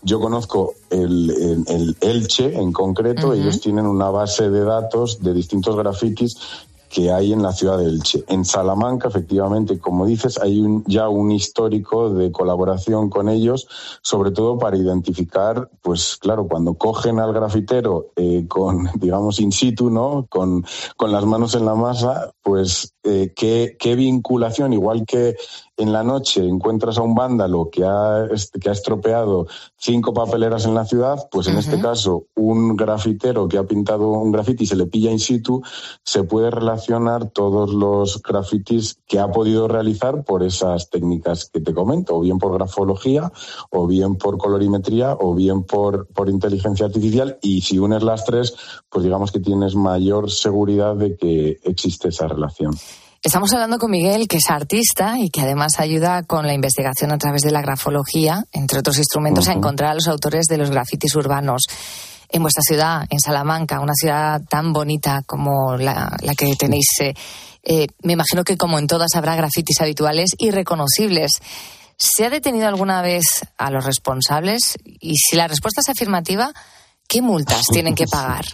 yo 0.02 0.20
conozco 0.20 0.74
el, 0.90 1.30
el, 1.30 1.66
el 1.68 1.98
Elche 2.02 2.56
en 2.56 2.72
concreto, 2.72 3.28
uh 3.28 3.32
-huh. 3.32 3.38
ellos 3.40 3.60
tienen 3.60 3.86
una 3.86 4.10
base 4.10 4.50
de 4.50 4.64
datos 4.64 5.20
de 5.22 5.34
distintos 5.34 5.76
grafitis 5.76 6.38
que 6.90 7.12
hay 7.12 7.34
en 7.34 7.42
la 7.42 7.52
ciudad 7.52 7.78
de 7.78 7.86
Elche. 7.86 8.24
En 8.28 8.46
Salamanca, 8.46 9.08
efectivamente, 9.08 9.80
como 9.80 10.06
dices, 10.06 10.40
hay 10.40 10.62
un, 10.62 10.84
ya 10.88 11.10
un 11.10 11.32
histórico 11.32 12.10
de 12.10 12.32
colaboración 12.32 13.10
con 13.10 13.30
ellos, 13.30 13.68
sobre 14.02 14.32
todo 14.32 14.58
para 14.58 14.78
identificar, 14.78 15.70
pues 15.82 16.18
claro, 16.18 16.48
cuando 16.48 16.76
cogen 16.76 17.20
al 17.20 17.34
grafitero 17.34 18.12
eh, 18.16 18.46
con, 18.48 18.90
digamos, 18.96 19.40
in 19.40 19.52
situ, 19.52 19.90
¿no? 19.90 20.26
Con, 20.30 20.66
con 20.96 21.12
las 21.12 21.26
manos 21.26 21.56
en 21.56 21.66
la 21.66 21.76
masa, 21.76 22.32
pues 22.42 22.94
eh, 23.04 23.34
qué, 23.36 23.76
qué 23.78 23.96
vinculación, 23.96 24.74
igual 24.74 25.06
que 25.06 25.36
en 25.76 25.94
la 25.94 26.04
noche 26.04 26.46
encuentras 26.46 26.98
a 26.98 27.04
un 27.04 27.14
vándalo 27.14 27.70
que 27.70 27.86
ha, 27.86 28.28
que 28.60 28.70
ha 28.70 28.74
estropeado 28.74 29.48
cinco 29.78 30.14
papeleras 30.14 30.66
en 30.66 30.74
la 30.74 30.86
ciudad, 30.86 31.28
pues 31.30 31.48
en 31.48 31.54
uh 31.54 31.58
-huh. 31.58 31.60
este 31.60 31.80
caso 31.80 32.26
un 32.36 32.76
grafitero 32.76 33.48
que 33.48 33.58
ha 33.58 33.64
pintado 33.64 34.10
un 34.10 34.32
grafiti 34.32 34.64
y 34.64 34.68
se 34.68 34.76
le 34.76 34.88
pilla 34.88 35.12
in 35.12 35.20
situ, 35.20 35.62
se 36.04 36.24
puede 36.24 36.50
relacionar 36.50 36.77
todos 37.34 37.74
los 37.74 38.22
grafitis 38.22 39.00
que 39.08 39.20
ha 39.20 39.30
podido 39.30 39.68
realizar 39.68 40.24
por 40.24 40.44
esas 40.44 40.90
técnicas 40.90 41.50
que 41.52 41.60
te 41.60 41.74
comento, 41.74 42.16
o 42.16 42.22
bien 42.22 42.38
por 42.38 42.54
grafología, 42.54 43.32
o 43.70 43.88
bien 43.88 44.16
por 44.16 44.38
colorimetría, 44.38 45.14
o 45.20 45.34
bien 45.34 45.64
por, 45.64 46.08
por 46.08 46.30
inteligencia 46.30 46.86
artificial, 46.86 47.38
y 47.42 47.62
si 47.62 47.80
unes 47.80 48.04
las 48.04 48.26
tres, 48.26 48.56
pues 48.90 49.04
digamos 49.04 49.32
que 49.32 49.40
tienes 49.40 49.76
mayor 49.76 50.32
seguridad 50.32 50.96
de 50.96 51.16
que 51.18 51.60
existe 51.64 52.10
esa 52.10 52.28
relación. 52.28 52.74
Estamos 53.24 53.52
hablando 53.52 53.80
con 53.80 53.92
Miguel, 53.92 54.28
que 54.28 54.38
es 54.38 54.50
artista 54.50 55.20
y 55.20 55.30
que 55.30 55.42
además 55.42 55.80
ayuda 55.80 56.24
con 56.24 56.46
la 56.46 56.54
investigación 56.54 57.12
a 57.12 57.18
través 57.18 57.42
de 57.42 57.52
la 57.52 57.62
grafología, 57.62 58.46
entre 58.52 58.80
otros 58.80 58.98
instrumentos, 59.00 59.48
uh 59.48 59.50
-huh. 59.50 59.54
a 59.54 59.58
encontrar 59.58 59.92
a 59.92 59.96
los 59.96 60.08
autores 60.08 60.46
de 60.46 60.58
los 60.58 60.70
grafitis 60.70 61.16
urbanos. 61.16 61.64
En 62.30 62.42
vuestra 62.42 62.62
ciudad, 62.62 63.06
en 63.10 63.20
Salamanca, 63.20 63.80
una 63.80 63.94
ciudad 63.94 64.42
tan 64.50 64.74
bonita 64.74 65.22
como 65.26 65.78
la, 65.78 66.16
la 66.22 66.36
que 66.36 66.56
tenéis, 66.56 66.88
eh, 67.02 67.14
eh, 67.64 67.88
me 68.04 68.14
imagino 68.14 68.44
que 68.44 68.58
como 68.58 68.80
en 68.80 68.88
todas 68.88 69.16
habrá 69.16 69.36
grafitis 69.36 69.80
habituales 69.82 70.32
y 70.38 70.52
reconocibles. 70.52 71.32
¿Se 71.98 72.26
ha 72.26 72.30
detenido 72.30 72.68
alguna 72.68 73.02
vez 73.02 73.46
a 73.58 73.72
los 73.72 73.86
responsables? 73.86 74.78
Y 74.84 75.16
si 75.16 75.36
la 75.36 75.48
respuesta 75.48 75.82
es 75.82 75.90
afirmativa, 75.90 76.52
¿qué 77.08 77.22
multas 77.22 77.66
tienen 77.68 77.96
que 77.96 78.08
pagar? 78.08 78.46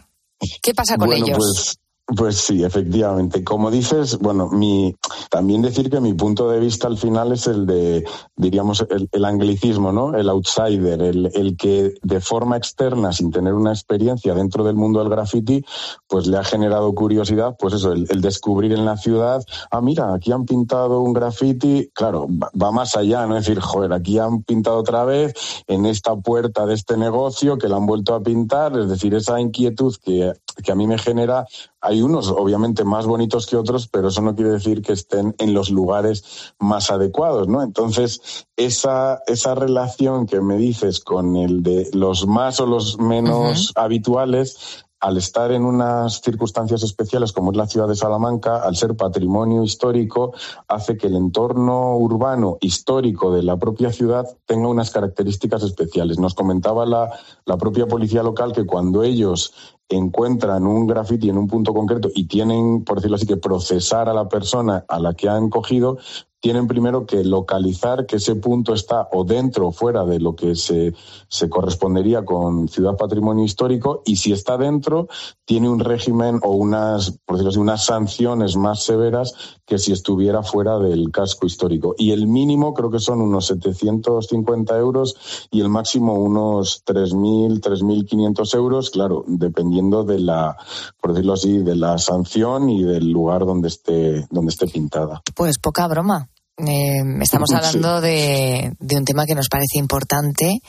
¿Qué 0.61 0.73
pasa 0.73 0.97
con 0.97 1.07
bueno, 1.07 1.25
ellos? 1.25 1.37
Pues 1.37 1.82
pues 2.05 2.37
sí, 2.37 2.63
efectivamente. 2.63 3.43
Como 3.43 3.71
dices, 3.71 4.17
bueno, 4.19 4.49
mi, 4.49 4.95
también 5.29 5.61
decir 5.61 5.89
que 5.89 6.01
mi 6.01 6.13
punto 6.13 6.49
de 6.49 6.59
vista 6.59 6.87
al 6.87 6.97
final 6.97 7.31
es 7.31 7.47
el 7.47 7.65
de, 7.65 8.05
diríamos, 8.35 8.85
el, 9.11 9.25
anglicismo, 9.25 9.93
¿no? 9.93 10.13
El 10.15 10.29
outsider, 10.29 11.01
el, 11.01 11.31
el, 11.33 11.55
que 11.55 11.93
de 12.01 12.19
forma 12.19 12.57
externa, 12.57 13.13
sin 13.13 13.31
tener 13.31 13.53
una 13.53 13.71
experiencia 13.71 14.33
dentro 14.33 14.65
del 14.65 14.75
mundo 14.75 14.99
del 14.99 15.09
graffiti, 15.09 15.63
pues 16.07 16.27
le 16.27 16.37
ha 16.37 16.43
generado 16.43 16.93
curiosidad, 16.93 17.55
pues 17.57 17.75
eso, 17.75 17.93
el, 17.93 18.05
el 18.09 18.21
descubrir 18.21 18.73
en 18.73 18.83
la 18.83 18.97
ciudad, 18.97 19.41
ah, 19.71 19.81
mira, 19.81 20.13
aquí 20.13 20.33
han 20.33 20.45
pintado 20.45 20.99
un 20.99 21.13
graffiti, 21.13 21.89
claro, 21.93 22.27
va, 22.29 22.51
va, 22.61 22.71
más 22.71 22.97
allá, 22.97 23.25
¿no? 23.27 23.37
Es 23.37 23.45
decir, 23.45 23.61
joder, 23.61 23.93
aquí 23.93 24.19
han 24.19 24.43
pintado 24.43 24.77
otra 24.77 25.05
vez 25.05 25.33
en 25.67 25.85
esta 25.85 26.15
puerta 26.17 26.65
de 26.65 26.73
este 26.73 26.97
negocio 26.97 27.57
que 27.57 27.69
la 27.69 27.77
han 27.77 27.85
vuelto 27.85 28.13
a 28.13 28.21
pintar, 28.21 28.77
es 28.77 28.89
decir, 28.89 29.13
esa 29.13 29.39
inquietud 29.39 29.95
que, 30.03 30.33
que 30.61 30.71
a 30.71 30.75
mí 30.75 30.87
me 30.87 30.97
genera, 30.97 31.45
hay 31.81 32.01
unos 32.01 32.29
obviamente 32.29 32.83
más 32.83 33.05
bonitos 33.05 33.45
que 33.45 33.57
otros, 33.57 33.87
pero 33.87 34.09
eso 34.09 34.21
no 34.21 34.35
quiere 34.35 34.51
decir 34.51 34.81
que 34.81 34.93
estén 34.93 35.35
en 35.39 35.53
los 35.53 35.69
lugares 35.69 36.53
más 36.59 36.91
adecuados, 36.91 37.47
¿no? 37.47 37.63
Entonces, 37.63 38.45
esa, 38.55 39.21
esa 39.27 39.55
relación 39.55 40.25
que 40.25 40.41
me 40.41 40.57
dices 40.57 40.99
con 40.99 41.35
el 41.35 41.63
de 41.63 41.89
los 41.93 42.27
más 42.27 42.59
o 42.59 42.65
los 42.65 42.97
menos 42.99 43.71
habituales, 43.75 44.85
al 45.03 45.17
estar 45.17 45.51
en 45.51 45.65
unas 45.65 46.21
circunstancias 46.21 46.81
especiales 46.81 47.33
como 47.33 47.51
es 47.51 47.57
la 47.57 47.67
ciudad 47.67 47.89
de 47.89 47.95
Salamanca, 47.95 48.63
al 48.63 48.77
ser 48.77 48.95
patrimonio 48.95 49.61
histórico, 49.61 50.33
hace 50.69 50.95
que 50.95 51.07
el 51.07 51.17
entorno 51.17 51.97
urbano 51.97 52.57
histórico 52.61 53.35
de 53.35 53.43
la 53.43 53.57
propia 53.57 53.91
ciudad 53.91 54.25
tenga 54.45 54.69
unas 54.69 54.91
características 54.91 55.61
especiales. 55.63 56.19
Nos 56.19 56.35
comentaba 56.35 56.85
la, 56.85 57.11
propia 57.59 57.85
policía 57.85 58.23
local 58.23 58.53
que 58.53 58.65
cuando 58.65 59.03
ellos 59.03 59.53
encuentran 59.89 60.65
un 60.65 60.87
graffiti 60.87 61.27
en 61.27 61.37
un 61.37 61.47
punto 61.47 61.73
concreto 61.73 62.09
y 62.15 62.27
tienen, 62.27 62.85
por 62.85 62.95
decirlo 62.95 63.17
así, 63.17 63.27
que 63.27 63.35
procesar 63.35 64.07
a 64.07 64.13
la 64.13 64.29
persona 64.29 64.85
a 64.87 64.99
la 64.99 65.15
que 65.15 65.27
han 65.27 65.49
cogido, 65.49 65.97
tienen 66.43 66.67
primero 66.67 67.05
que 67.05 67.23
localizar 67.23 68.05
que 68.05 68.17
ese 68.17 68.35
punto 68.35 68.73
está 68.73 69.07
o 69.13 69.23
dentro 69.23 69.67
o 69.69 69.71
fuera 69.71 70.03
de 70.03 70.19
lo 70.19 70.35
que 70.35 70.55
se, 70.55 70.93
se 71.29 71.47
correspondería 71.47 72.25
con 72.25 72.67
Ciudad 72.67 72.97
Patrimonio 72.97 73.45
Histórico 73.45 74.01
y 74.05 74.17
si 74.17 74.33
está 74.33 74.57
dentro 74.57 75.07
tiene 75.45 75.69
un 75.69 75.79
régimen 75.79 76.41
o 76.43 76.51
unas, 76.51 77.17
por 77.25 77.37
decirlo 77.37 77.49
así, 77.51 77.59
unas 77.59 77.85
sanciones 77.85 78.57
más 78.57 78.83
severas 78.83 79.33
que 79.65 79.77
si 79.77 79.93
estuviera 79.93 80.43
fuera 80.43 80.79
del 80.79 81.11
casco 81.11 81.47
histórico. 81.47 81.95
Y 81.97 82.11
el 82.11 82.27
mínimo 82.27 82.73
creo 82.73 82.91
que 82.91 82.99
son 82.99 83.21
unos 83.21 83.45
750 83.45 84.77
euros 84.77 85.47
y 85.49 85.61
el 85.61 85.69
máximo 85.69 86.15
unos 86.15 86.83
3.000, 86.83 87.61
3.500 87.61 88.55
euros, 88.55 88.89
claro, 88.89 89.23
dependiendo 89.27 90.03
de 90.03 90.19
la, 90.19 90.57
por 90.99 91.13
decirlo 91.13 91.33
así, 91.33 91.59
de 91.59 91.77
la 91.77 91.97
sanción 91.99 92.69
y 92.69 92.83
del 92.83 93.09
lugar 93.11 93.45
donde 93.45 93.69
esté, 93.69 94.27
donde 94.29 94.49
esté 94.49 94.67
pintada. 94.67 95.21
Pues 95.33 95.57
poca 95.57 95.87
broma. 95.87 96.32
Eh, 96.57 97.01
estamos 97.21 97.49
Sí. 97.49 97.55
hablando 97.55 98.01
de, 98.01 98.71
de 98.79 98.97
un 98.97 99.05
tema 99.05 99.25
que 99.25 99.35
nos 99.35 99.49
parece 99.49 99.77
importante, 99.79 100.59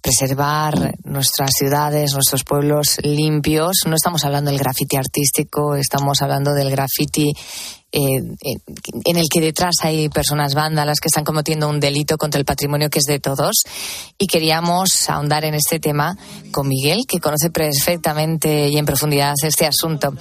preservar 0.00 0.94
nuestras 1.04 1.50
ciudades, 1.58 2.12
nuestros 2.14 2.44
pueblos 2.44 2.98
limpios. 3.02 3.78
No 3.86 3.96
estamos 3.96 4.24
hablando 4.24 4.50
del 4.50 4.58
grafiti 4.60 4.96
artístico, 4.96 5.74
estamos 5.74 6.22
hablando 6.22 6.54
del 6.54 6.70
grafiti 6.70 7.32
eh, 7.90 8.20
en 9.04 9.16
el 9.16 9.28
que 9.32 9.40
detrás 9.40 9.76
hay 9.82 10.08
personas 10.08 10.54
vándalas 10.54 11.00
que 11.00 11.08
están 11.08 11.24
cometiendo 11.24 11.68
un 11.68 11.80
delito 11.80 12.16
contra 12.16 12.38
el 12.38 12.44
patrimonio 12.44 12.90
que 12.90 12.98
es 12.98 13.06
de 13.06 13.18
todos. 13.18 13.62
Y 14.18 14.26
queríamos 14.26 15.08
ahondar 15.08 15.44
en 15.44 15.54
este 15.54 15.80
tema 15.80 16.16
con 16.52 16.68
Miguel, 16.68 17.00
que 17.08 17.18
conoce 17.18 17.50
perfectamente 17.50 18.68
y 18.68 18.76
en 18.78 18.86
profundidad 18.86 19.34
este 19.42 19.66
asunto. 19.66 20.12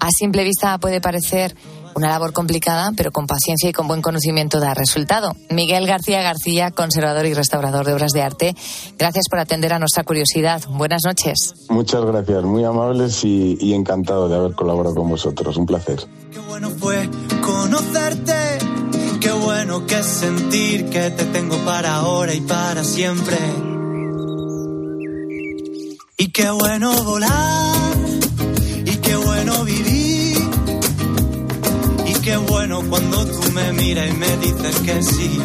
A 0.00 0.08
simple 0.10 0.44
vista 0.44 0.78
puede 0.78 1.00
parecer 1.00 1.54
una 1.94 2.08
labor 2.08 2.32
complicada, 2.32 2.92
pero 2.96 3.10
con 3.10 3.26
paciencia 3.26 3.68
y 3.68 3.72
con 3.72 3.88
buen 3.88 4.02
conocimiento 4.02 4.60
da 4.60 4.74
resultado. 4.74 5.34
Miguel 5.50 5.86
García 5.86 6.22
García, 6.22 6.70
conservador 6.70 7.26
y 7.26 7.34
restaurador 7.34 7.86
de 7.86 7.94
obras 7.94 8.12
de 8.12 8.22
arte, 8.22 8.54
gracias 8.98 9.26
por 9.28 9.38
atender 9.38 9.72
a 9.72 9.78
nuestra 9.78 10.04
curiosidad. 10.04 10.62
Buenas 10.68 11.02
noches. 11.04 11.54
Muchas 11.68 12.04
gracias, 12.04 12.44
muy 12.44 12.64
amables 12.64 13.24
y, 13.24 13.58
y 13.60 13.74
encantado 13.74 14.28
de 14.28 14.36
haber 14.36 14.52
colaborado 14.52 14.94
con 14.94 15.08
vosotros. 15.08 15.56
Un 15.56 15.66
placer. 15.66 16.00
bueno 16.48 16.70
fue 16.70 17.08
conocerte. 17.42 18.58
Qué 19.20 19.32
bueno 19.32 19.86
que 19.86 20.02
sentir 20.02 20.88
que 20.88 21.10
te 21.10 21.24
tengo 21.26 21.58
para 21.58 21.96
ahora 21.96 22.32
y 22.32 22.40
para 22.40 22.82
siempre. 22.84 23.36
Y 26.16 26.28
qué 26.28 26.50
bueno 26.50 27.04
volar. 27.04 27.96
Y 28.86 28.96
qué 28.96 29.16
bueno 29.16 29.64
vivir. 29.64 29.99
Qué 32.22 32.36
bueno 32.36 32.82
cuando 32.88 33.26
tú 33.26 33.40
me 33.52 33.72
miras 33.72 34.08
y 34.10 34.12
me 34.16 34.36
dices 34.36 34.76
que 34.80 35.02
sí. 35.02 35.38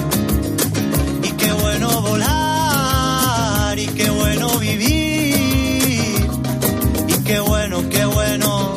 Y 1.24 1.30
qué 1.32 1.52
bueno 1.54 2.02
volar. 2.02 3.80
Y 3.80 3.88
qué 3.88 4.10
bueno 4.10 4.60
vivir. 4.60 6.28
Y 7.08 7.24
qué 7.24 7.40
bueno, 7.40 7.82
qué 7.90 8.06
bueno. 8.06 8.76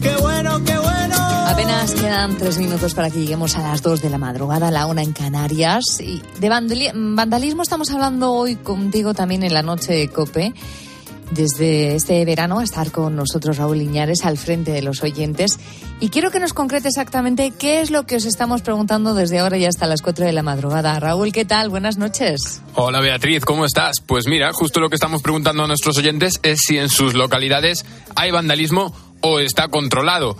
Qué 0.00 0.16
bueno, 0.20 0.64
qué 0.64 0.78
bueno. 0.78 1.16
Apenas 1.48 1.92
quedan 1.92 2.36
tres 2.38 2.58
minutos 2.58 2.94
para 2.94 3.10
que 3.10 3.18
lleguemos 3.20 3.56
a 3.56 3.62
las 3.62 3.82
dos 3.82 4.00
de 4.00 4.08
la 4.10 4.18
madrugada, 4.18 4.70
la 4.70 4.86
una 4.86 5.02
en 5.02 5.12
Canarias. 5.12 6.00
Y 6.00 6.22
de 6.38 6.48
vandali- 6.48 6.92
vandalismo 6.94 7.62
estamos 7.62 7.90
hablando 7.90 8.32
hoy 8.32 8.56
contigo 8.56 9.12
también 9.12 9.42
en 9.42 9.52
la 9.54 9.62
noche 9.62 9.92
de 9.92 10.08
COPE. 10.08 10.54
Desde 11.30 11.96
este 11.96 12.24
verano 12.24 12.60
a 12.60 12.64
estar 12.64 12.92
con 12.92 13.16
nosotros 13.16 13.56
Raúl 13.56 13.82
Iñares 13.82 14.24
al 14.24 14.38
frente 14.38 14.70
de 14.70 14.82
los 14.82 15.02
oyentes. 15.02 15.58
Y 16.00 16.10
quiero 16.10 16.30
que 16.30 16.38
nos 16.38 16.52
concrete 16.52 16.88
exactamente 16.88 17.52
qué 17.58 17.80
es 17.80 17.90
lo 17.90 18.06
que 18.06 18.16
os 18.16 18.24
estamos 18.24 18.62
preguntando 18.62 19.14
desde 19.14 19.40
ahora 19.40 19.56
y 19.56 19.64
hasta 19.64 19.86
las 19.86 20.02
cuatro 20.02 20.24
de 20.24 20.32
la 20.32 20.42
madrugada. 20.42 20.98
Raúl, 21.00 21.32
¿qué 21.32 21.44
tal? 21.44 21.68
Buenas 21.68 21.98
noches. 21.98 22.62
Hola 22.74 23.00
Beatriz, 23.00 23.44
¿cómo 23.44 23.64
estás? 23.64 24.00
Pues 24.04 24.26
mira, 24.26 24.52
justo 24.52 24.78
lo 24.80 24.88
que 24.88 24.94
estamos 24.94 25.22
preguntando 25.22 25.64
a 25.64 25.66
nuestros 25.66 25.98
oyentes 25.98 26.38
es 26.42 26.60
si 26.66 26.78
en 26.78 26.88
sus 26.88 27.14
localidades 27.14 27.84
hay 28.14 28.30
vandalismo 28.30 28.94
o 29.20 29.40
está 29.40 29.68
controlado. 29.68 30.36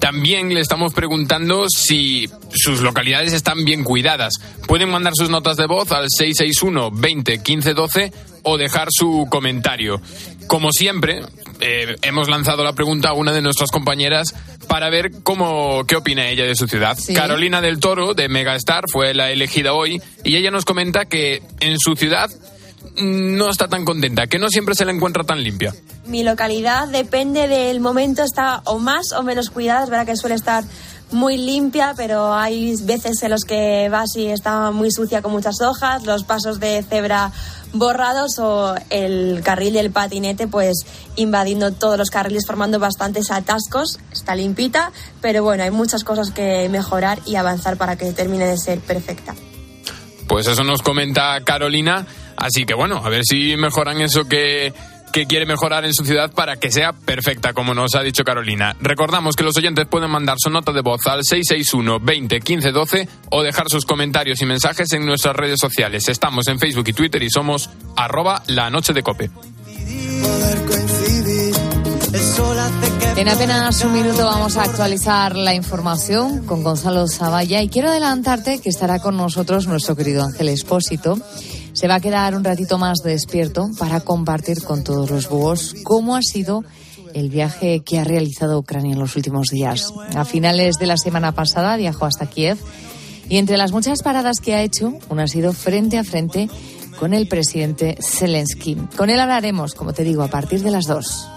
También 0.00 0.52
le 0.52 0.60
estamos 0.60 0.94
preguntando 0.94 1.66
si 1.68 2.28
sus 2.54 2.80
localidades 2.80 3.34
están 3.34 3.64
bien 3.64 3.84
cuidadas. 3.84 4.34
Pueden 4.66 4.88
mandar 4.88 5.12
sus 5.14 5.28
notas 5.28 5.56
de 5.58 5.66
voz 5.66 5.92
al 5.92 6.06
661 6.08 6.90
20 6.90 7.42
15 7.42 7.74
12 7.74 8.12
o 8.42 8.56
dejar 8.56 8.88
su 8.90 9.26
comentario. 9.30 10.00
Como 10.46 10.72
siempre, 10.72 11.20
eh, 11.60 11.96
hemos 12.02 12.28
lanzado 12.28 12.64
la 12.64 12.72
pregunta 12.72 13.10
a 13.10 13.12
una 13.12 13.32
de 13.32 13.42
nuestras 13.42 13.70
compañeras 13.70 14.34
para 14.68 14.88
ver 14.88 15.10
cómo 15.22 15.84
qué 15.86 15.96
opina 15.96 16.28
ella 16.28 16.44
de 16.44 16.56
su 16.56 16.66
ciudad. 16.66 16.96
Sí. 16.98 17.12
Carolina 17.12 17.60
del 17.60 17.78
Toro 17.78 18.14
de 18.14 18.28
Megastar 18.28 18.84
fue 18.90 19.12
la 19.12 19.30
elegida 19.30 19.74
hoy 19.74 20.00
y 20.24 20.36
ella 20.36 20.50
nos 20.50 20.64
comenta 20.64 21.04
que 21.04 21.42
en 21.60 21.78
su 21.78 21.94
ciudad 21.94 22.30
no 23.00 23.50
está 23.50 23.68
tan 23.68 23.84
contenta, 23.84 24.26
que 24.26 24.38
no 24.38 24.48
siempre 24.48 24.74
se 24.74 24.84
la 24.84 24.92
encuentra 24.92 25.24
tan 25.24 25.42
limpia. 25.42 25.74
Mi 26.06 26.22
localidad 26.22 26.88
depende 26.88 27.48
del 27.48 27.80
momento, 27.80 28.22
está 28.22 28.62
o 28.64 28.78
más 28.78 29.12
o 29.12 29.22
menos 29.22 29.50
cuidada. 29.50 29.84
Es 29.84 29.90
verdad 29.90 30.06
que 30.06 30.16
suele 30.16 30.34
estar 30.34 30.64
muy 31.12 31.36
limpia, 31.36 31.94
pero 31.96 32.34
hay 32.34 32.74
veces 32.82 33.22
en 33.22 33.30
los 33.30 33.44
que 33.44 33.88
vas 33.90 34.14
y 34.16 34.26
está 34.26 34.70
muy 34.70 34.90
sucia 34.90 35.22
con 35.22 35.32
muchas 35.32 35.60
hojas, 35.60 36.04
los 36.04 36.24
pasos 36.24 36.60
de 36.60 36.84
cebra 36.88 37.32
borrados 37.72 38.38
o 38.38 38.74
el 38.90 39.42
carril 39.44 39.74
del 39.74 39.90
patinete 39.90 40.48
pues 40.48 40.84
invadiendo 41.16 41.72
todos 41.72 41.96
los 41.98 42.10
carriles 42.10 42.44
formando 42.46 42.78
bastantes 42.78 43.30
atascos. 43.30 43.98
Está 44.12 44.34
limpita, 44.34 44.92
pero 45.20 45.42
bueno, 45.42 45.62
hay 45.62 45.70
muchas 45.70 46.04
cosas 46.04 46.30
que 46.30 46.68
mejorar 46.68 47.20
y 47.26 47.36
avanzar 47.36 47.76
para 47.76 47.96
que 47.96 48.12
termine 48.12 48.46
de 48.46 48.56
ser 48.56 48.80
perfecta. 48.80 49.34
Pues 50.28 50.46
eso 50.46 50.62
nos 50.62 50.82
comenta 50.82 51.40
Carolina, 51.44 52.06
así 52.40 52.64
que 52.66 52.74
bueno, 52.74 53.02
a 53.04 53.08
ver 53.08 53.24
si 53.24 53.56
mejoran 53.56 54.00
eso 54.00 54.26
que, 54.26 54.72
que 55.12 55.26
quiere 55.26 55.46
mejorar 55.46 55.84
en 55.84 55.94
su 55.94 56.04
ciudad 56.04 56.32
para 56.32 56.56
que 56.56 56.70
sea 56.70 56.92
perfecta, 56.92 57.52
como 57.52 57.74
nos 57.74 57.94
ha 57.94 58.02
dicho 58.02 58.24
Carolina. 58.24 58.76
Recordamos 58.80 59.36
que 59.36 59.44
los 59.44 59.56
oyentes 59.56 59.86
pueden 59.86 60.10
mandar 60.10 60.36
su 60.38 60.50
nota 60.50 60.72
de 60.72 60.80
voz 60.80 61.06
al 61.06 61.24
661 61.24 62.00
20 62.00 62.40
15 62.40 62.72
12 62.72 63.08
o 63.30 63.42
dejar 63.42 63.68
sus 63.68 63.84
comentarios 63.84 64.40
y 64.42 64.46
mensajes 64.46 64.92
en 64.92 65.06
nuestras 65.06 65.36
redes 65.36 65.60
sociales. 65.60 66.08
Estamos 66.08 66.48
en 66.48 66.58
Facebook 66.58 66.88
y 66.88 66.92
Twitter 66.92 67.22
y 67.22 67.30
somos 67.30 67.70
arroba 67.96 68.42
la 68.46 68.70
noche 68.70 68.92
de 68.92 69.02
cope. 69.02 69.30
En 73.16 73.28
apenas 73.28 73.84
un 73.84 73.92
minuto 73.92 74.24
vamos 74.24 74.56
a 74.56 74.62
actualizar 74.62 75.36
la 75.36 75.54
información 75.54 76.44
con 76.46 76.62
Gonzalo 76.62 77.06
Zavalla 77.06 77.62
y 77.62 77.68
quiero 77.68 77.90
adelantarte 77.90 78.60
que 78.60 78.68
estará 78.68 78.98
con 78.98 79.16
nosotros 79.16 79.66
nuestro 79.66 79.94
querido 79.94 80.24
Ángel 80.24 80.48
Espósito. 80.48 81.18
Se 81.72 81.88
va 81.88 81.96
a 81.96 82.00
quedar 82.00 82.34
un 82.34 82.44
ratito 82.44 82.78
más 82.78 82.98
despierto 83.04 83.70
para 83.78 84.00
compartir 84.00 84.62
con 84.62 84.84
todos 84.84 85.10
los 85.10 85.28
búhos 85.28 85.74
cómo 85.84 86.16
ha 86.16 86.22
sido 86.22 86.64
el 87.14 87.28
viaje 87.30 87.80
que 87.80 87.98
ha 87.98 88.04
realizado 88.04 88.58
Ucrania 88.58 88.92
en 88.92 88.98
los 88.98 89.16
últimos 89.16 89.48
días. 89.48 89.92
A 90.14 90.24
finales 90.24 90.76
de 90.78 90.86
la 90.86 90.96
semana 90.96 91.32
pasada 91.32 91.76
viajó 91.76 92.06
hasta 92.06 92.26
Kiev 92.26 92.58
y 93.28 93.38
entre 93.38 93.56
las 93.56 93.72
muchas 93.72 94.02
paradas 94.02 94.40
que 94.40 94.54
ha 94.54 94.62
hecho, 94.62 94.92
una 95.08 95.24
ha 95.24 95.28
sido 95.28 95.52
frente 95.52 95.98
a 95.98 96.04
frente 96.04 96.48
con 96.98 97.14
el 97.14 97.28
presidente 97.28 97.96
Zelensky. 98.00 98.76
Con 98.96 99.08
él 99.08 99.20
hablaremos, 99.20 99.74
como 99.74 99.92
te 99.92 100.04
digo, 100.04 100.22
a 100.22 100.28
partir 100.28 100.62
de 100.62 100.70
las 100.70 100.86
dos. 100.86 101.28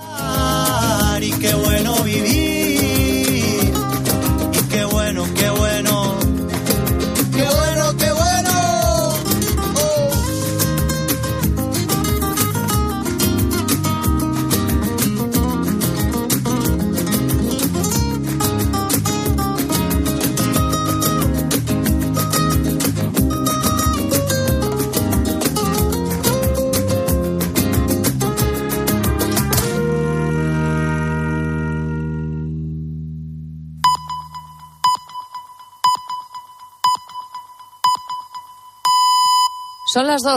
Son 40.03 40.09
las 40.09 40.21
dos. 40.21 40.31